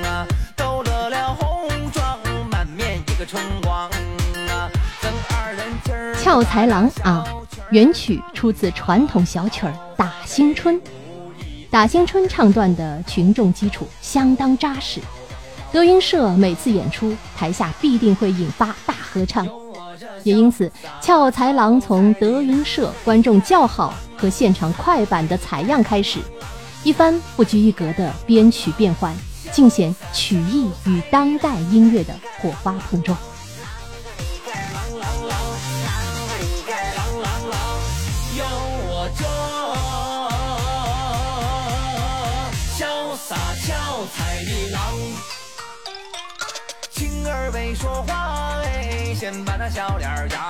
[0.05, 2.18] 啊，抖得了红妆，
[6.21, 7.25] 俏才郎啊，
[7.71, 10.75] 原曲出自传统小曲儿《打新春》。
[11.71, 15.01] 打新春唱段的群众基础相当扎实，
[15.73, 19.47] 德云社每次演出，台下必定会引发大合唱，
[20.23, 26.19] 也因此，俏才郎从德云社观众叫好和现场快板的采样开始，
[26.85, 29.15] 一番不拘一格的编曲变换，
[29.53, 33.17] 尽显曲艺与当代音乐的火花碰撞。
[38.37, 38.45] 有
[38.87, 39.25] 我这
[42.77, 43.37] 潇洒
[47.35, 50.41] 儿未说话哎，先把那小脸儿扬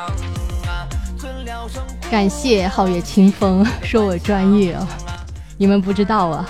[0.69, 0.87] 啊，
[1.19, 1.83] 尊了声。
[2.11, 4.87] 感谢皓月清风说我专业哦，
[5.57, 6.49] 你们不知道啊。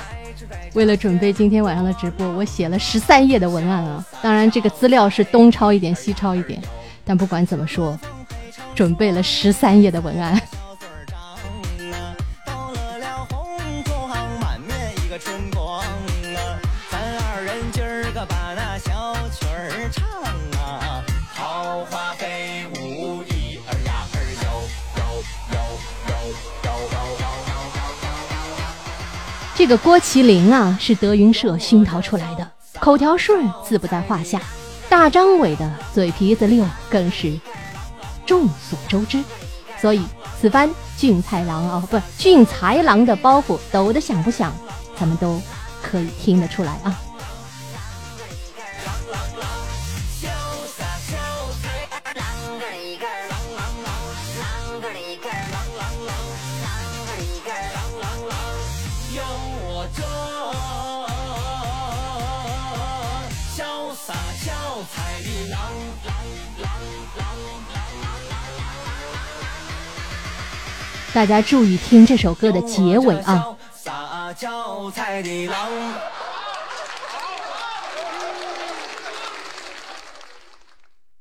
[0.75, 4.05] 为了准备今天晚上的直播，我写了十三页的文案啊。
[4.21, 6.61] 当然，这个资料是东抄一点，西抄一点，
[7.05, 7.97] 但不管怎么说，
[8.75, 10.35] 准备了十三页的文案。
[10.35, 11.17] 小嘴张
[11.93, 13.29] 啊，到了了，
[14.41, 16.59] 满面一个春光啊，
[16.91, 20.05] 咱二人今儿个把那小曲儿唱
[29.65, 32.47] 这个郭麒麟啊，是德云社熏陶出来的，
[32.81, 34.39] 口条顺自不在话下。
[34.91, 37.33] 大张伟的嘴皮子溜更是
[38.27, 39.25] 众所周知，
[39.81, 40.03] 所以
[40.39, 44.53] 此番俊才郎哦，不俊才郎的包袱抖得响不响，
[45.01, 45.41] 咱们都
[45.83, 47.01] 可以听得出来啊。
[71.15, 75.71] 大家注意听这首歌的结尾啊，潇洒俏才的郎。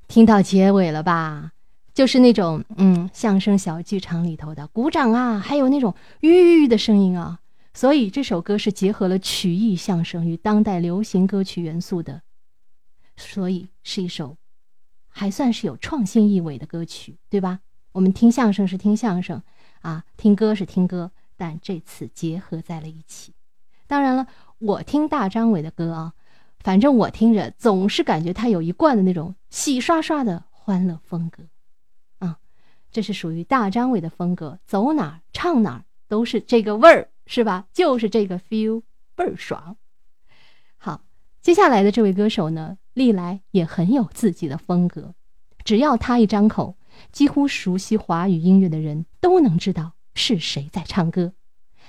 [0.08, 1.52] 听到结尾了吧？
[1.94, 7.38] 就是那种嗯，相声小剧场里头的鼓掌啊，还有那种吁吁的声音啊。
[7.72, 12.22] 所以这首歌是结合了曲艺相声与当代流行歌曲元素的，
[13.16, 14.36] 所以是一首
[15.08, 17.60] 还算是有创新意味的歌曲，对吧？
[17.92, 19.40] 我们听相声是听相声
[19.84, 23.32] 啊，听歌是听歌，但这次结合在了一起。
[23.86, 24.26] 当然了，
[24.58, 26.14] 我听大张伟的歌啊，
[26.58, 31.44] 反正我听着总是感觉他有一贯的那种洗刷刷的欢乐风格，
[32.18, 32.38] 啊，
[32.90, 37.08] 这是属于大张伟的风格，走哪儿唱哪儿都是这个味儿。
[37.26, 37.64] 是吧？
[37.72, 38.82] 就是这个 feel
[39.14, 39.78] 倍儿爽。
[40.76, 41.00] 好，
[41.40, 45.14] 接下来的这位歌手呢，历来也很有自己的风格。
[45.64, 46.76] 只要他一张口，
[47.14, 51.32] 几乎熟悉华语音乐的人都能知道是谁在唱歌。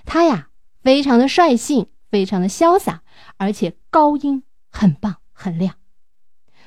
[0.06, 0.52] 他呀，
[0.84, 3.02] 非常的率性，非常的潇洒，
[3.38, 5.78] 而且高音很棒很亮。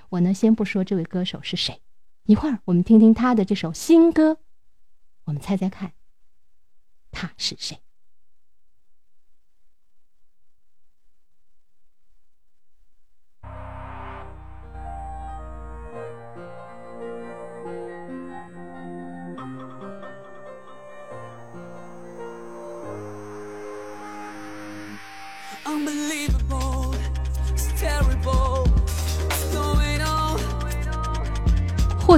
[0.09, 1.81] 我呢，先不说这位歌手是谁，
[2.25, 4.39] 一会儿我们听听他的这首新歌，
[5.27, 5.93] 我们猜猜看，
[7.13, 7.79] 他是谁？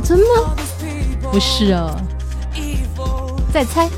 [0.02, 0.24] 真的
[1.30, 1.94] 不是哦，
[3.52, 3.88] 再猜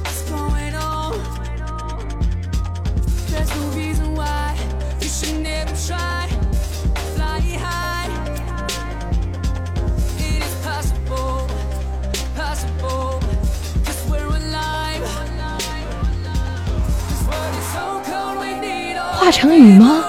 [19.15, 20.05] 华晨宇吗？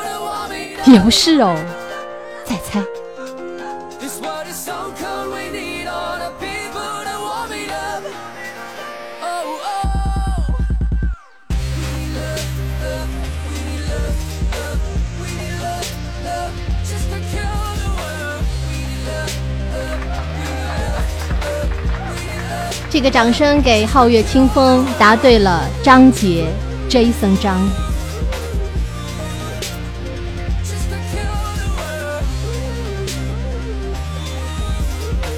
[0.86, 1.56] 也不是哦。
[22.94, 26.46] 这个掌声给皓月清风，答对了张杰
[26.88, 27.60] ，Jason 张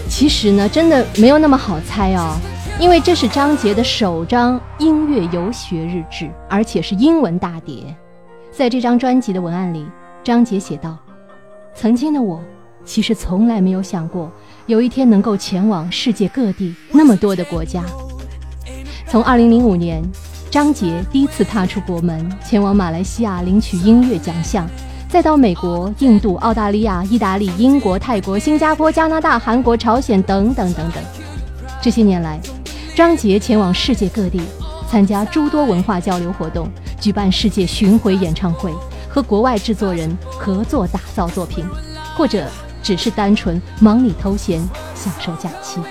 [0.10, 2.36] 其实呢，真的没有那么好猜哦，
[2.78, 7.86] 因为这是张杰的首张音乐游学日志，而且是英文大碟。
[8.52, 9.86] 在这张专辑的文案里，
[10.26, 10.98] 张杰写道
[11.74, 12.42] ：“曾经的我，
[12.84, 14.30] 其实从来没有想过
[14.68, 17.84] 有一天能够前往世界各地那么多的国家。
[19.08, 20.04] 从2005年，
[20.50, 24.68] 张杰第一次踏出国门，前往马来西亚领取音乐奖项，
[25.08, 31.04] 再到美国、印度、澳大利亚、意大利、英国、泰国、新加坡、加拿大、韩国、朝鲜等等等等。
[31.80, 32.40] 这些年来，
[32.96, 34.42] 张杰前往世界各地，
[34.90, 36.68] 参加诸多文化交流活动，
[37.00, 38.74] 举办世界巡回演唱会，
[39.08, 41.64] 和国外制作人合作打造作品，
[42.18, 42.48] 或者
[42.86, 44.62] 只是单纯忙里偷闲，
[44.94, 45.82] 享受假期。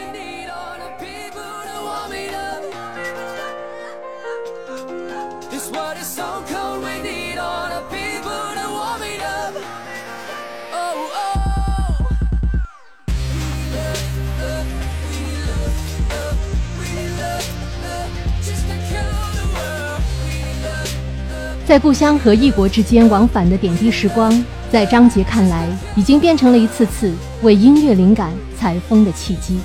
[21.66, 27.10] 在故乡和异国之间往返的点滴时光，在张杰看来，已经变成了一次次
[27.40, 29.58] 为音乐灵感采风的契机，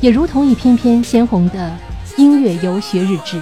[0.00, 1.72] 也如同一篇篇鲜红的
[2.16, 3.40] 音乐游学日志，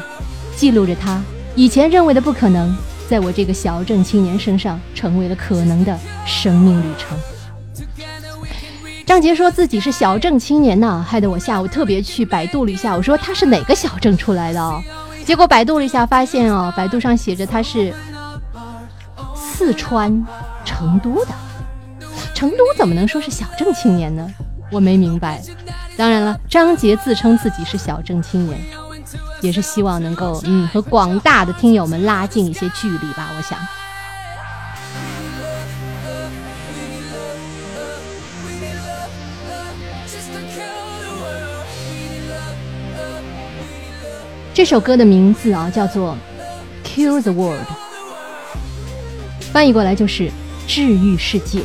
[0.54, 1.22] 记录着他
[1.54, 2.76] 以前认为的不可能，
[3.08, 7.16] 在我这个小镇青年身上成为了可能的生命旅程。
[9.06, 14.82] 张杰说自己是小镇青年呐、害得我下午特别去百度了一下，我说他是哪个小镇出来的哦？
[15.24, 17.94] 结果百度了一下，发现哦，百度上写着他是
[19.34, 20.24] 四川
[20.64, 21.32] 成都的。
[22.34, 24.28] 成都怎么能说是小镇青年呢？
[24.70, 25.40] 我没明白。
[25.96, 28.58] 当然了，张杰自称自己是小镇青年，
[29.40, 33.30] 也是希望能够嗯和广大的听友们拉近一些距离吧。
[33.36, 33.58] 我想。
[44.54, 46.16] 这首歌的名字啊叫做
[46.86, 47.60] 《Cure the World》，
[49.52, 50.30] 翻译过来就是
[50.68, 51.60] “治愈世界”。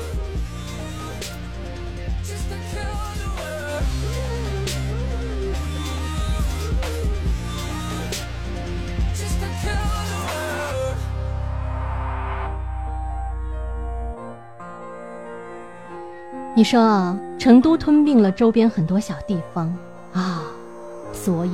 [16.56, 19.72] 你说啊，成都吞并了周边很多小地方
[20.12, 20.42] 啊，
[21.14, 21.52] 所以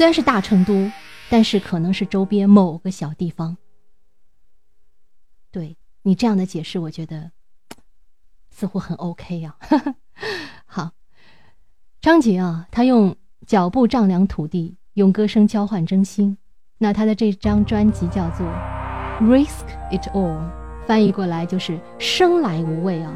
[0.00, 0.90] 虽然是大成都，
[1.28, 3.58] 但是可能是周边某个小地方。
[5.50, 7.32] 对你这样的解释，我觉得
[8.50, 9.56] 似乎很 OK 呀、
[10.64, 10.92] 好，
[12.00, 13.14] 张杰啊，他用
[13.46, 16.38] 脚步丈量土地，用歌声交换真心。
[16.78, 18.46] 那他的这张专辑叫做
[19.22, 20.38] 《Risk It All》，
[20.86, 23.12] 翻译过来就是“生来无畏”啊。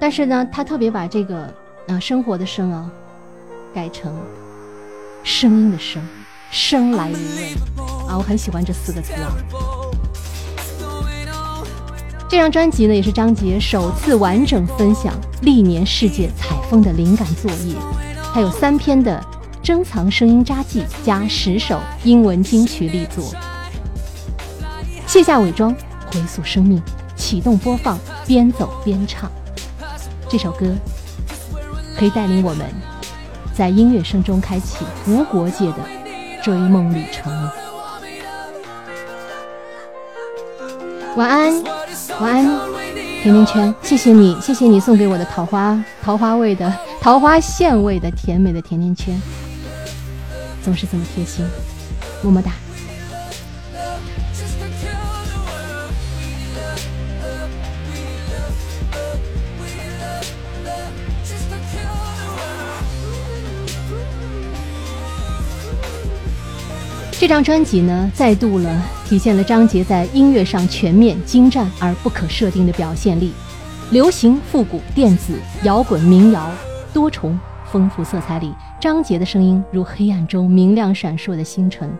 [0.00, 1.54] 但是呢，他特别把这个
[1.88, 2.90] 啊、生活的生啊
[3.74, 4.18] 改成
[5.22, 6.02] 声音的声，
[6.52, 7.54] 生来无畏
[8.06, 9.34] 啊，我很喜欢这四个字啊。
[12.28, 17.74] 这张专辑呢，也是张杰首次完整分享历年世界采风的灵感作业，
[18.34, 19.18] 还有三篇的
[19.62, 23.24] 珍藏声音札记加十首英文金曲力作。
[25.06, 25.74] 卸下伪装，
[26.12, 26.82] 回溯生命，
[27.16, 29.32] 启动播放，边走边唱。
[30.28, 30.66] 这首歌
[31.98, 32.66] 可以带领我们
[33.54, 35.78] 在音乐声中开启无国界的
[36.42, 37.32] 追梦旅程。
[41.16, 41.62] 晚安，
[42.20, 42.44] 晚安，
[43.22, 49.20] 甜甜圈，谢谢你，谢谢你送给我的桃花桃花味的桃花馅味的甜美的甜甜圈，
[50.64, 51.44] 总是这么贴心，
[52.22, 52.50] 么么哒。
[67.22, 73.32] 这张专辑呢，再度了体现了张杰在音乐上全面、精湛而不可设定的表现力。
[73.92, 76.50] 流行、复古、电子、摇滚、民谣，
[76.92, 77.38] 多重
[77.70, 81.96] 丰富色彩里，张杰的声音如黑暗中明亮闪烁的星辰，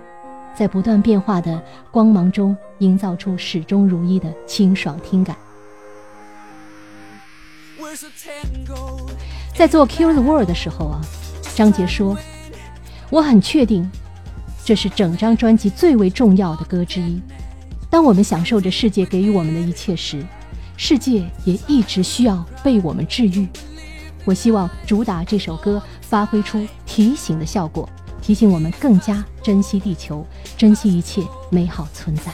[0.56, 1.62] 在不断变化的
[1.92, 5.36] 光芒中，营造出始终如一的清爽听感。
[9.54, 11.00] 在做《Cure the World》的时候啊，
[11.54, 12.18] 张杰说
[13.08, 13.88] ：“我很确定。”
[14.64, 17.20] 这是整张专辑最为重要的歌之一。
[17.90, 20.24] 当我们享受着世界给予我们的一切时，
[20.76, 23.46] 世界也一直需要被我们治愈。
[24.24, 27.88] 我希望主打这首歌发挥出提醒的效果，
[28.20, 32.32] 提醒我们更加珍惜地球，珍惜一切美好存在。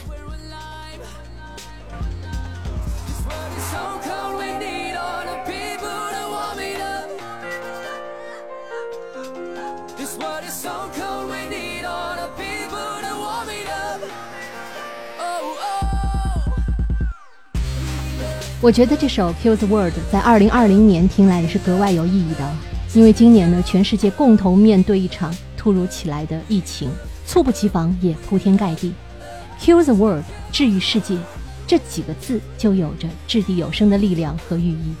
[18.61, 22.51] 我觉得这首《Kill the World》在二零二零年听来也是格外有意义的，
[22.93, 26.89] 因为今年呢，全世界共同面对一场突如其来的疫情，
[27.25, 28.93] 猝不及防也铺天盖地。
[29.61, 31.17] Kill the World，治愈世界，
[31.65, 34.93] 这几个字就有着掷地有声的力量和寓意。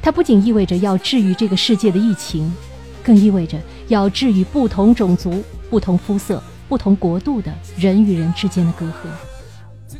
[0.00, 2.54] 它不仅意味着要治愈这个世界的疫情，
[3.02, 3.58] 更意味着
[3.88, 9.98] 要治愈不同种族、不同肤色、不同国度的人与人之间的隔阂。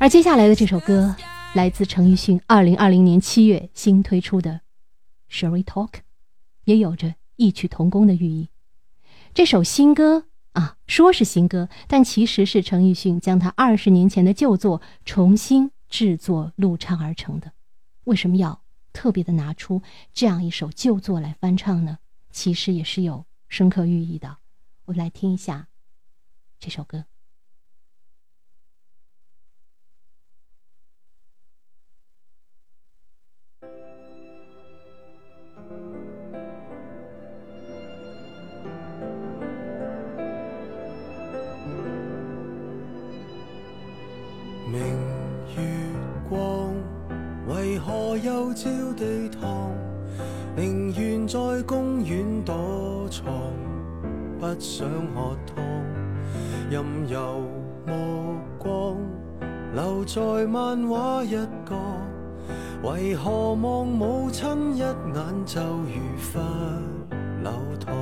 [0.00, 1.14] 而接下来的这首歌，
[1.54, 4.62] 来自陈奕迅2020年7月新推出的
[5.32, 5.90] 《Shall We Talk》，
[6.64, 8.48] 也有着异曲同工的寓意。
[9.32, 17.52] 这首新歌啊，说是新歌，但其实是陈奕迅将他二十年前的旧作重新制作录唱而成的。
[18.02, 18.60] 为什么要
[18.92, 19.80] 特别的拿出
[20.12, 21.98] 这样一首旧作来翻唱呢？
[22.32, 24.38] 其实也是有深刻寓意的。
[24.86, 25.68] 我们来听一下
[26.58, 27.04] 这首歌。
[47.86, 49.70] 何又照地堂？
[50.56, 53.26] 宁愿在公园躲藏，
[54.40, 55.62] 不想喝汤。
[56.70, 57.42] 任由
[57.86, 58.96] 目光？
[59.74, 61.34] 留在漫画一
[61.66, 61.76] 角，
[62.84, 64.94] 为何望母亲一眼
[65.44, 66.00] 就如
[66.32, 66.40] 罰
[67.42, 67.52] 流
[67.84, 67.92] 堂？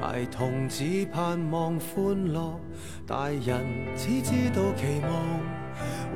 [0.00, 2.54] 孩童只盼望歡樂，
[3.06, 3.60] 大人
[3.94, 5.12] 只知道期望，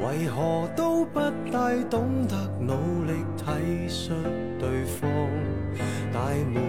[0.02, 1.20] 為何都不
[1.52, 4.10] 大懂得努力體恤
[4.58, 5.08] 對方？
[6.12, 6.20] 大
[6.52, 6.62] 門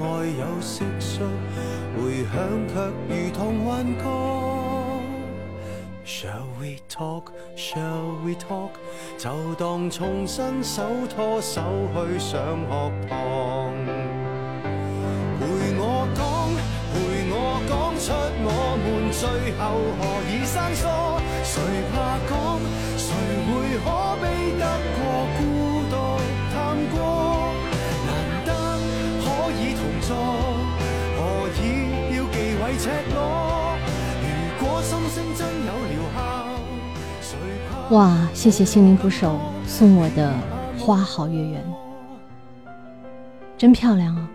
[0.00, 1.20] 外有蟋蟀，
[1.96, 2.74] 回響卻
[3.08, 4.04] 如同幻觉。
[6.06, 7.24] Shall we talk?
[7.56, 8.70] Shall we talk?
[9.18, 10.82] 就當重新手
[11.14, 11.62] 拖手
[11.94, 13.72] 去上學堂。
[15.38, 15.42] 陪
[15.76, 16.20] 我講，
[16.92, 16.94] 陪
[17.30, 17.34] 我
[17.68, 18.12] 講出
[18.44, 18.48] 我
[18.80, 19.22] 們最
[19.58, 19.62] 後
[19.98, 20.82] 何以生疏？
[21.42, 21.60] 谁
[37.94, 39.38] 哇，谢谢心灵捕手
[39.68, 40.34] 送我的
[40.76, 41.64] 花好月圆，
[43.56, 44.28] 真漂亮啊！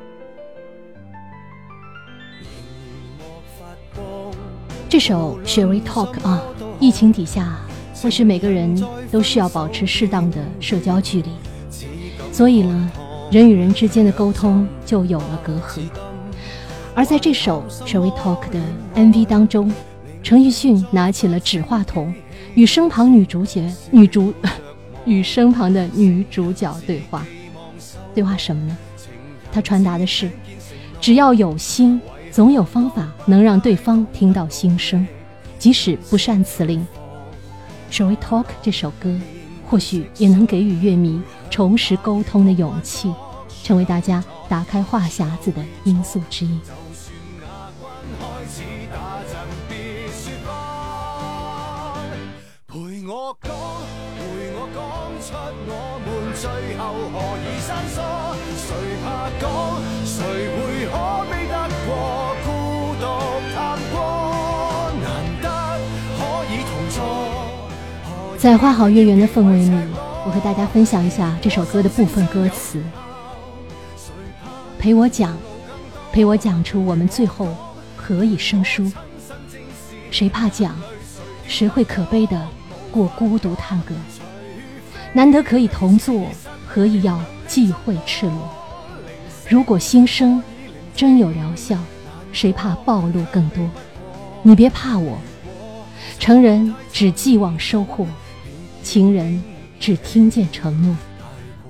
[4.87, 6.41] 这首《Shall We Talk》啊，
[6.79, 7.59] 疫情底下，
[8.01, 8.81] 或是每个人
[9.11, 11.29] 都需要保持适当的社交距离，
[12.31, 12.91] 所以呢，
[13.29, 15.81] 人与人之间的沟通就有了隔阂。
[16.95, 18.61] 而在这首《Shall We Talk》的
[18.95, 19.69] MV 当中，
[20.23, 22.13] 陈奕迅拿起了纸话筒，
[22.55, 24.33] 与身旁女主角女主
[25.05, 27.25] 与身旁的女主角对话。
[28.13, 28.77] 对话什么呢？
[29.51, 30.29] 他传达的是，
[30.99, 31.99] 只要有心，
[32.31, 35.07] 总有方法能让对方听到心声，
[35.57, 36.79] 即使不善辞令。
[37.89, 39.19] 《所谓 Talk》这首歌，
[39.67, 43.11] 或许也能给予乐迷重拾沟通的勇气，
[43.63, 46.59] 成为大家打开话匣子的因素之一。
[59.41, 59.79] 講？
[60.05, 60.17] 誰
[60.55, 60.57] 會
[60.87, 60.95] 可
[61.29, 61.53] 悲得
[61.85, 61.89] 過
[62.45, 62.49] 孤
[63.01, 63.03] 獨
[63.53, 63.57] 探
[63.91, 64.91] 過？
[65.01, 65.05] 難
[65.41, 65.47] 得
[66.17, 66.19] 可
[66.51, 66.97] 以同坐。
[68.37, 69.77] 在花好月圆的氛围里，
[70.25, 72.81] 我和大家分享一下这首歌的部分歌词。
[74.77, 75.37] 陪我讲，
[76.11, 77.49] 陪我讲出我们最后
[77.97, 78.91] 何以生疏？
[80.09, 80.75] 谁怕讲？
[81.47, 82.47] 谁会可悲的
[82.91, 83.93] 过孤独探戈？
[85.13, 86.27] 难得可以同坐，
[86.67, 88.58] 何以要忌讳赤裸？
[89.49, 90.41] 如果心聲
[90.95, 91.75] 真有疗效，
[92.31, 93.67] 谁怕暴露更多？
[94.43, 95.17] 你别怕我，
[96.19, 98.05] 成人只寄望收获。
[98.83, 99.43] 情人
[99.79, 100.95] 只听见承诺，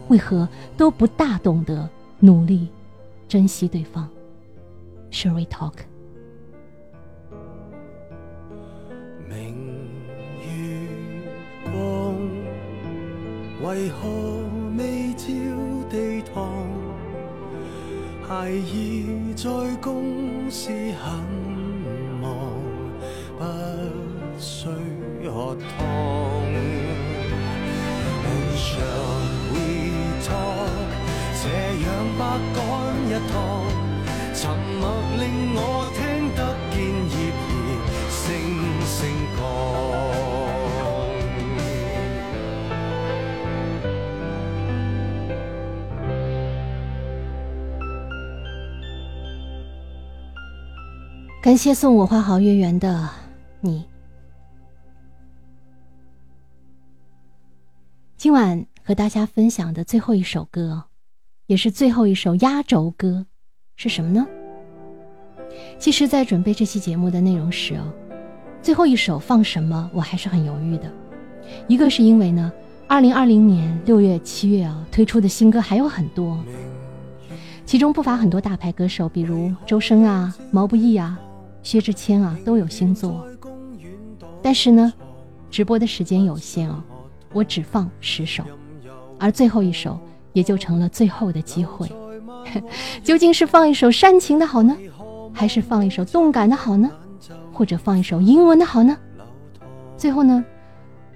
[0.10, 2.68] 为何都不大懂得努力
[3.30, 4.10] 珍惜对方
[5.10, 5.76] ？Shall we talk？
[9.30, 9.56] 明
[10.44, 12.14] 月光，
[13.64, 14.10] 为何
[14.78, 15.28] 未照
[15.90, 16.49] 地堂？
[18.30, 19.50] 孩儿在
[19.82, 21.10] 公司很
[22.22, 22.30] 忙，
[23.40, 23.42] 不
[24.38, 24.70] 需
[25.28, 25.60] 喝湯。
[28.30, 29.58] And shall we
[30.22, 30.94] talk？
[31.42, 31.84] 這樣
[32.20, 32.22] 百
[32.54, 32.62] 趕
[33.10, 33.34] 一趟，
[34.36, 34.40] 沉
[34.80, 34.84] 默
[35.18, 35.26] 令
[35.56, 35.60] 我
[35.98, 36.00] 聽
[36.36, 36.78] 得見
[37.10, 37.52] 葉兒
[38.12, 38.22] 聲
[38.86, 38.98] 聲
[39.40, 39.42] 講。
[51.42, 53.10] 感谢送我花好月圆的
[53.62, 53.86] 你。
[58.18, 60.84] 今晚和大家分享的最后一首歌
[61.46, 63.26] 也是最后一首压轴歌
[63.78, 64.28] 是什么呢？
[65.80, 67.94] 其实在准备这期节目的内容时哦
[68.62, 70.92] 最后一首放什么我还是很犹豫的。
[71.70, 72.52] 一个是因为呢
[72.86, 76.38] 二零二零年六月七月啊推出的新歌还有很多。
[77.66, 81.18] 其中不乏很多大牌歌手比如周深啊毛不易啊
[81.64, 83.28] 薛之谦啊都有新作。
[84.42, 84.94] 但是呢，
[85.50, 86.82] 直播的时间有限哦，
[87.34, 88.44] 我只放十首，
[89.20, 90.00] 而最后一首
[90.34, 91.92] 也就成了最后的机会。
[93.04, 94.76] 究竟是放一首煽情的好呢？
[95.34, 96.90] 还是放一首动感的好呢，
[97.54, 98.98] 或者放一首英文的好呢？
[99.98, 100.44] 最后呢，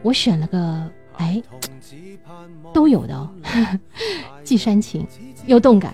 [0.01, 1.41] 我选了个哎，
[2.73, 3.29] 都有的哦，
[4.43, 5.07] 既煽情
[5.45, 5.93] 又动感，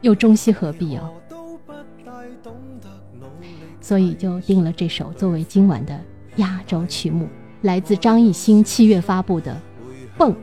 [0.00, 1.12] 又中西合璧哦，
[3.88, 5.98] 所以就定了这首作为今晚的
[6.36, 7.26] 压轴曲目，
[7.62, 9.54] 来自张艺兴七月发布的
[10.18, 10.36] 《蹦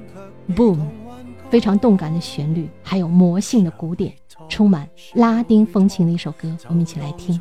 [0.56, 0.78] Boom》，
[1.52, 4.16] 非常动感的旋律，还有魔性的鼓点。
[4.50, 7.40] 充满拉丁风情的一首歌，我们一起来听。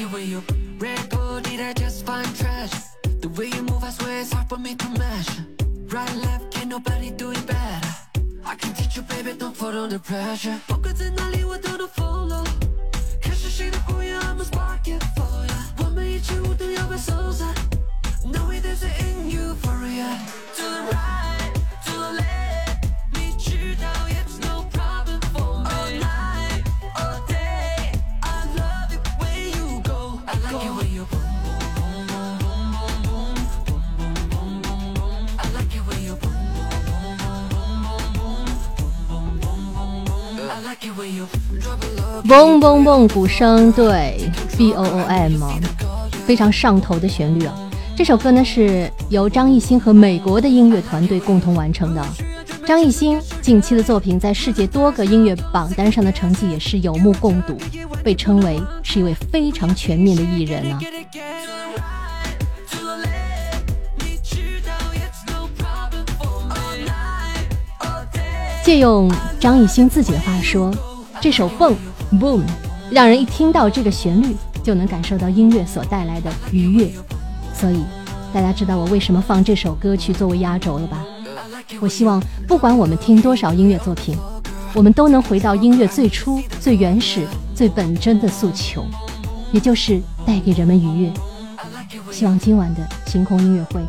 [0.00, 0.42] Here with you.
[0.78, 2.78] Red Bull, did I just find treasure?
[3.20, 5.44] The way you move, I swear it's hard for me to measure
[5.88, 7.88] Right, left, can nobody do it better.
[8.46, 10.58] I can teach you, baby, don't fall under pressure.
[10.68, 12.44] 똑같은 난리 와도 follow.
[13.86, 15.84] For you I'm a spark it for ya.
[15.84, 17.52] 완매의 최후등 옆에 솟아
[18.24, 20.16] Know it is in euphoria
[20.56, 21.29] To the right.
[42.28, 45.42] 嗡嗡嗡，鼓声对，B O O M，
[46.26, 47.54] 非常上头的旋律啊！
[47.96, 52.04] 这首歌呢是由张艺兴和美国的音乐团队共同完成的。
[52.66, 57.56] 张艺兴近期的作品在世界多个音乐榜单上的成绩也是有目共睹，
[58.04, 60.78] 被称为是一位非常全面的艺人啊。
[68.62, 70.72] 借用张艺兴自己的话说，
[71.20, 71.76] 这首《蹦
[72.12, 72.40] Boom》
[72.90, 76.90] 让人一听到这个旋律就能感受到音乐所带来的愉悦，
[77.52, 77.84] 所以
[78.32, 81.04] 大家知道我为什么放这首歌曲作为压轴了吧？
[81.78, 84.16] 我希望不管我们听多少音乐作品，
[84.74, 88.82] 我们都能回到音乐最初、最原始、最本真的诉求，
[89.52, 91.12] 也就是带给人们愉悦。
[92.10, 93.80] 希望今晚的星空音乐会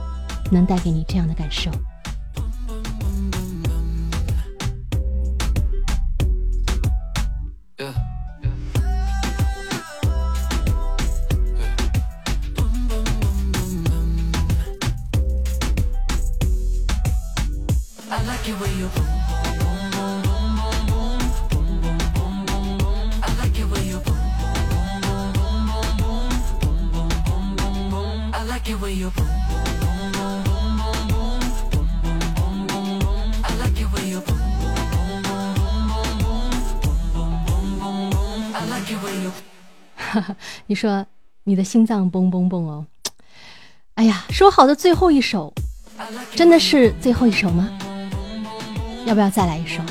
[0.52, 1.72] 能带给你这样的感受。
[40.72, 41.06] 你说
[41.44, 42.86] 你的心脏嘣嘣嘣哦！
[43.96, 45.54] 哎呀，说好的最后一首，
[46.34, 47.70] 真的是最后一首吗？
[49.06, 49.84] 要不要再来一首？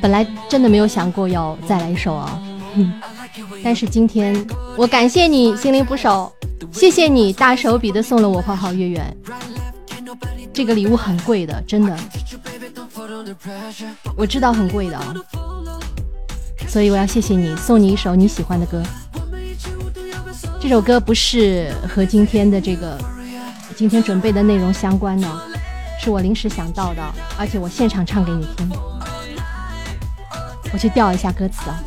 [0.00, 2.42] 本来真的没有想过要再来一首啊，
[3.62, 4.34] 但是今天
[4.74, 6.32] 我感谢你心灵捕手，
[6.72, 9.14] 谢谢你大手笔的送了我花好月圆，
[10.54, 11.94] 这个礼物很贵的，真的，
[14.16, 15.14] 我知道很贵的啊、
[16.72, 18.82] 所以我要谢谢你，送你一首你喜欢的歌。
[20.58, 22.96] 这首歌不是和今天的这个
[23.76, 25.28] 今天准备的内容相关的，
[26.00, 27.02] 是我临时想到的，
[27.38, 28.70] 而且我现场唱给你听。
[30.72, 31.78] 我去调一下歌词啊。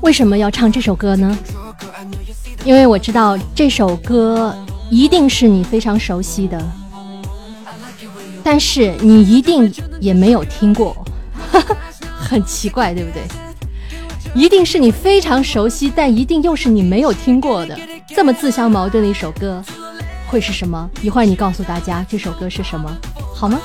[0.00, 1.38] 为什么要唱这首歌呢？
[2.64, 4.54] 因为我知道这首歌
[4.90, 6.60] 一定是你非常熟悉的，
[8.42, 10.96] 但是你一定也没有听过，
[12.00, 13.22] 很奇怪，对不对？
[14.34, 17.78] 一定是你非常熟悉，但一定又是你没有听过的。
[18.08, 19.62] 这么自相矛盾的一首歌，
[20.26, 20.88] 会是什么？
[21.02, 22.90] 一会儿你告诉大家这首歌是什么，
[23.34, 23.60] 好吗？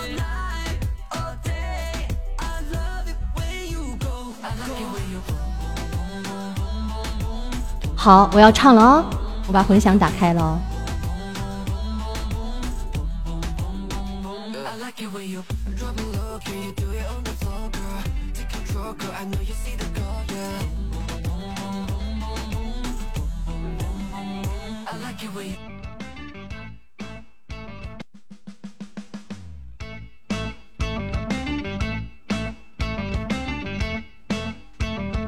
[8.07, 9.05] 好我要唱了哦
[9.47, 10.57] 我把混响打开了哦。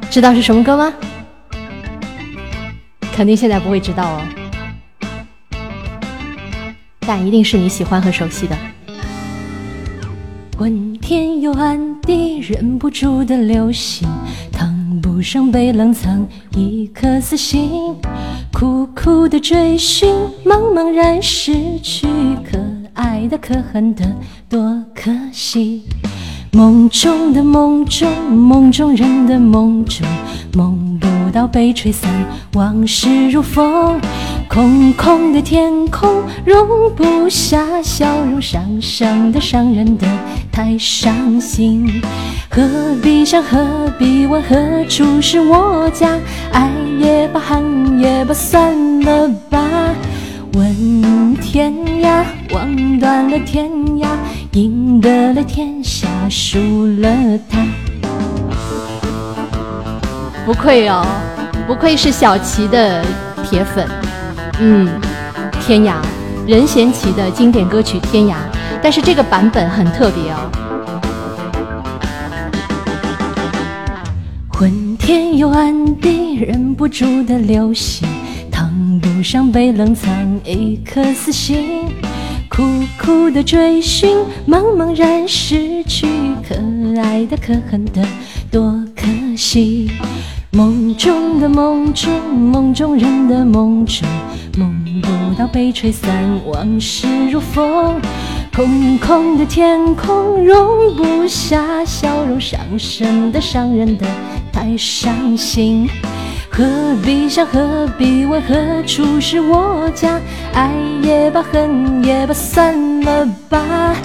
[0.10, 0.94] 知道是什么歌吗？
[3.20, 4.22] 肯定现在不会知道哦，
[7.02, 8.58] 但一定是你喜欢和熟悉的。
[10.58, 14.08] 昏天又暗地，忍不住的流星，
[14.54, 17.94] 烫不上被冷藏一颗死心，
[18.54, 20.16] 苦苦的追寻，
[20.46, 22.08] 茫茫然失去，
[22.50, 22.58] 可
[22.94, 24.16] 爱的可恨的，
[24.48, 25.84] 多可惜。
[26.52, 30.08] 梦中的梦中，梦中人的梦中，
[30.56, 32.10] 梦不到被吹散，
[32.54, 34.00] 往事如风。
[34.48, 40.08] 空空的天空容不下笑容，伤伤的伤人的
[40.52, 42.02] 太伤心。
[42.50, 42.68] 何
[43.04, 46.18] 必想，何必问，何处是我家？
[46.52, 49.60] 爱也罢，恨也罢，算了吧。
[50.54, 51.72] 问天
[52.02, 53.70] 涯，望断了天
[54.00, 54.08] 涯，
[54.54, 55.99] 赢得了天下，
[56.30, 57.10] 输了
[57.50, 57.66] 他。
[60.46, 61.06] 不愧哦，
[61.68, 63.04] 不愧是小齐的
[63.44, 63.88] 铁粉。
[64.60, 64.90] 嗯，
[65.62, 65.96] 天涯，
[66.48, 68.32] 任贤齐的经典歌曲《天涯》，
[68.82, 70.50] 但是这个版本很特别哦。
[74.50, 78.08] 昏天又暗地，忍不住的流星，
[78.52, 80.12] 谈不上被冷藏
[80.44, 81.86] 一颗死心。
[82.50, 82.64] 苦
[82.98, 86.08] 苦的追寻，茫茫然失去，
[86.48, 86.56] 可
[87.00, 88.04] 爱的可恨的，
[88.52, 89.92] 多可惜。
[90.52, 94.08] 梦中的梦中，梦中人的梦中，
[94.58, 96.12] 梦不到被吹散，
[96.46, 98.02] 往事如风。
[98.54, 104.06] 空空的天空容不下笑容，伤神的伤人的
[104.52, 105.88] 太伤心。
[106.60, 106.66] 何
[107.06, 110.20] 必想，何必问，何处是我家？
[110.54, 110.70] 爱
[111.02, 113.96] 也罢，恨也罢，算了吧。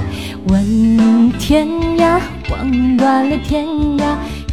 [0.46, 1.66] 问天
[1.98, 2.20] 涯，
[2.52, 3.66] 望断了天
[3.98, 4.04] 涯，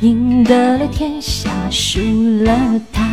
[0.01, 1.99] 赢得了天下，输
[2.43, 2.57] 了
[2.91, 3.07] 他。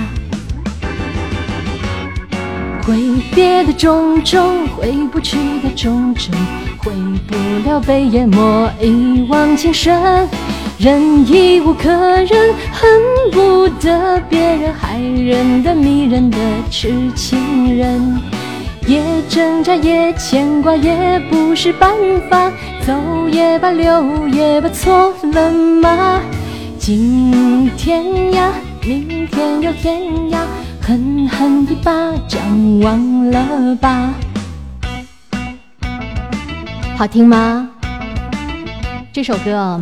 [2.83, 2.97] 挥
[3.35, 6.35] 别的种种，挥不去的种种，
[6.79, 6.91] 回
[7.27, 7.37] 不
[7.69, 10.27] 了被淹没一往情深。
[10.79, 12.89] 人已无可忍，恨
[13.33, 16.39] 不得别人害人的迷人的
[16.71, 18.23] 痴情人。
[18.87, 21.91] 也挣扎，也牵挂，也不是办
[22.31, 22.49] 法。
[22.87, 22.95] 走
[23.29, 26.21] 也罢，留也罢，错了吗？
[26.79, 28.49] 今天涯，
[28.81, 30.01] 明天又天
[30.31, 30.39] 涯，
[30.81, 31.93] 狠狠一巴
[32.29, 32.41] 掌，
[32.81, 34.15] 忘了吧。
[36.97, 37.69] 好听吗？
[39.13, 39.81] 这首歌，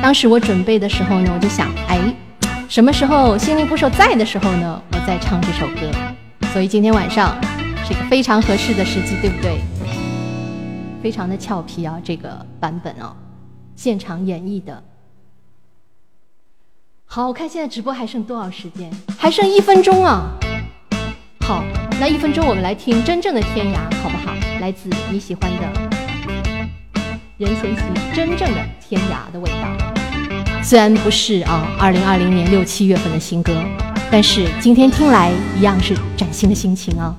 [0.00, 2.00] 当时我准备的时候呢，我就想，哎，
[2.68, 5.90] 什么时候心灵捕手在的时候呢，我再唱这首歌。
[6.52, 7.36] 所以今天晚上
[7.84, 9.58] 是一个非常合适的时机，对不对？
[11.02, 13.14] 非常的俏皮啊，这个版本哦，
[13.76, 14.82] 现场演绎的。
[17.04, 18.90] 好，我看现在直播还剩多少时间？
[19.18, 20.30] 还剩一分钟啊。
[21.40, 21.64] 好，
[22.00, 24.32] 那一分钟我们来听真正的天涯，好不好？
[24.60, 25.90] 来自你喜欢的
[27.36, 27.82] 任贤齐
[28.14, 29.87] 真正的天涯的味道。
[30.68, 33.64] 虽然不是啊，二零二零年六七月份的新歌，
[34.10, 37.16] 但是今天听来一样是崭新的心情啊。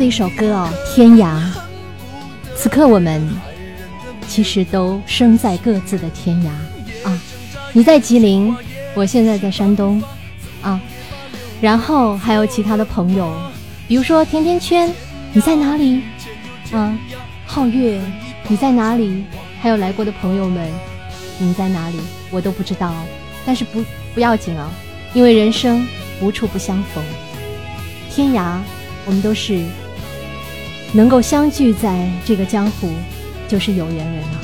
[0.00, 1.26] 的一首歌哦，《天涯》。
[2.56, 3.22] 此刻我们
[4.26, 6.48] 其实都生在各自的天涯
[7.06, 7.20] 啊！
[7.74, 8.56] 你在吉林，
[8.94, 10.02] 我现在在山东
[10.62, 10.80] 啊。
[11.60, 13.30] 然后还有其他的朋友，
[13.86, 14.90] 比如说甜甜圈，
[15.34, 16.00] 你在哪里？
[16.72, 16.96] 啊，
[17.46, 18.00] 皓月，
[18.48, 19.24] 你在哪里？
[19.60, 20.66] 还有来过的朋友们，
[21.38, 22.00] 你在哪里？
[22.30, 22.94] 我都不知道，
[23.44, 23.84] 但是不
[24.14, 24.70] 不要紧啊，
[25.12, 25.86] 因为人生
[26.22, 27.04] 无处不相逢，
[28.10, 28.56] 天涯。
[29.06, 29.64] 我们都是
[30.92, 32.88] 能够相聚在这个江湖，
[33.46, 34.40] 就是有缘人了。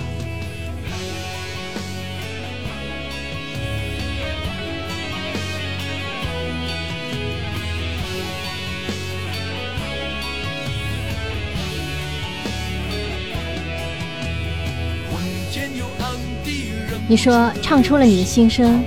[17.08, 18.82] 你说唱出了你的心声，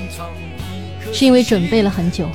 [1.12, 2.26] 是因为准备了很久。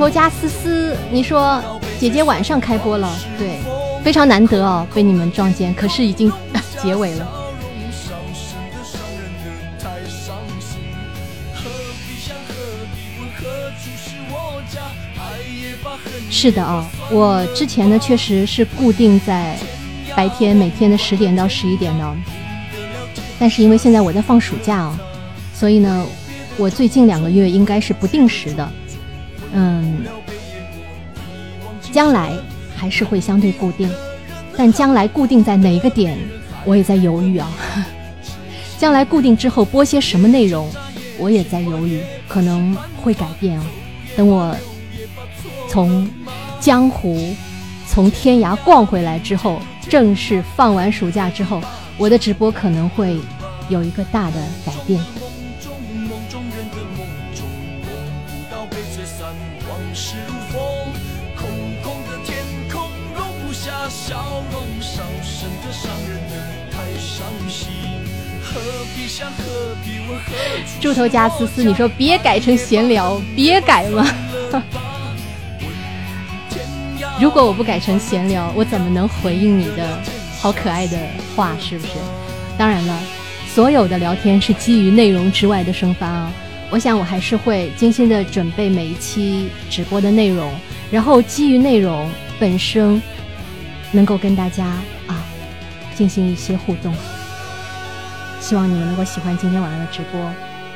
[0.00, 1.62] 头加思思，你说
[1.98, 3.58] 姐姐晚上开播了，对，
[4.02, 6.32] 非常难得哦，被你们撞见，可是已经
[6.82, 7.28] 结尾了。
[7.92, 10.80] 笑容伤神的伤人的太伤心。
[11.52, 11.68] 何
[12.08, 12.54] 必想何
[12.94, 13.86] 必问何处
[16.30, 16.50] 是？
[16.50, 19.58] 的哦，我之前呢确实是固定在
[20.16, 22.16] 白天每天的十点到十一点的，
[23.38, 24.96] 但是因为现在我在放暑假哦，
[25.52, 26.06] 所以呢，
[26.56, 28.72] 我最近两个月应该是不定时的，
[29.52, 30.04] 嗯，
[31.92, 32.32] 将来
[32.76, 33.90] 还是会相对固定，
[34.56, 36.16] 但将来固定在哪一个点，
[36.64, 37.50] 我也在犹豫啊。
[38.78, 40.70] 将来固定之后播些什么内容，
[41.18, 43.62] 我也在犹豫，可能会改变哦。
[44.16, 44.56] 等我
[45.68, 46.08] 从
[46.58, 47.34] 江湖、
[47.86, 51.60] 从天涯逛回来之后，正式放完暑假之后，
[51.98, 53.18] 我的直播可能会
[53.68, 55.00] 有一个大的改变。
[64.10, 64.18] 笑
[64.50, 66.34] 容，伤神的伤人的
[66.72, 67.70] 太伤心。
[68.42, 68.58] 何
[68.92, 69.44] 必想何
[69.84, 70.34] 必问何
[70.66, 74.04] 处猪头加思思，你说别改成闲聊，别改嘛。
[77.20, 80.02] 如果我不改成闲聊，我怎么能回应你的
[80.40, 80.98] 好可爱的
[81.36, 81.56] 话？
[81.60, 81.92] 是不是？
[82.58, 83.00] 当然了，
[83.54, 86.32] 所有的聊天是基于内容之外的生发啊。
[86.68, 90.52] 我想我还是会精心的准备每一期直播的内容，
[90.90, 93.00] 然后基于内容本身，
[93.92, 94.66] 能够跟大家
[95.06, 95.24] 啊
[95.94, 96.94] 进行一些互动。
[98.40, 100.20] 希望你们能够喜欢今天晚上的直播。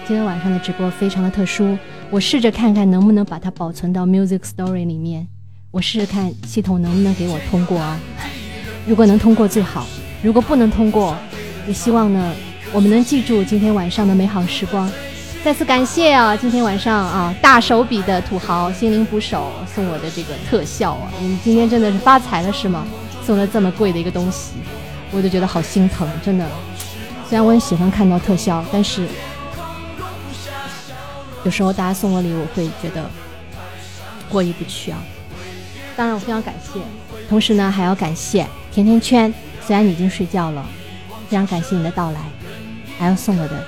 [0.06, 1.78] 今天晚上的直播非常的特殊，
[2.10, 5.26] 我试着看看能不能把它保存到 Music Story 里面。
[5.70, 7.98] 我试试看系统能不能给我通过啊。
[8.86, 9.86] 如果能通过最好，
[10.22, 11.16] 如果不能通过，
[11.66, 12.34] 也希望呢
[12.72, 14.90] 我们能记住今天晚上的美好时光。
[15.42, 22.86] 再次感谢啊，今天晚上啊大手笔的土豪心灵捕手送我的这个特效啊，你们今天真的是发财了是吗？
[23.26, 24.52] 送了这么贵的一个东西，
[25.10, 26.46] 我都觉得好心疼，真的。
[27.28, 29.08] 虽然我很喜欢看到特效，但是
[31.44, 33.08] 有时候大家送我礼物，我会觉得
[34.28, 34.98] 过意不去啊。
[35.96, 36.80] 当然，我非常感谢，
[37.28, 39.32] 同时呢，还要感谢甜甜圈。
[39.66, 40.66] 虽然你已经睡觉了，
[41.30, 42.20] 非常感谢你的到来，
[42.98, 43.64] 还要送我的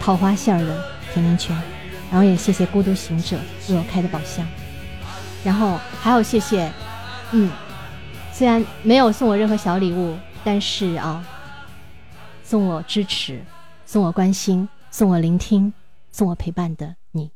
[0.00, 1.54] 桃花馅儿的甜甜圈，
[2.10, 3.36] 然后也谢谢孤独行者
[3.68, 4.46] 为我开的宝箱，
[5.44, 6.72] 然后还有谢谢，
[7.32, 7.50] 嗯，
[8.32, 11.24] 虽然没有送我任何小礼物，但是啊，
[12.42, 13.44] 送我支持，
[13.84, 15.72] 送我关心，送我聆听，
[16.10, 17.30] 送我陪伴的你，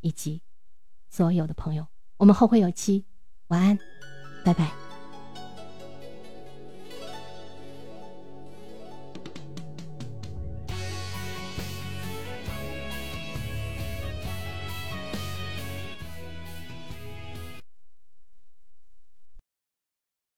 [0.00, 0.42] 以及
[1.08, 3.04] 所有的朋友，我们后会有期，
[3.46, 3.78] 晚安，
[4.44, 4.87] 拜拜。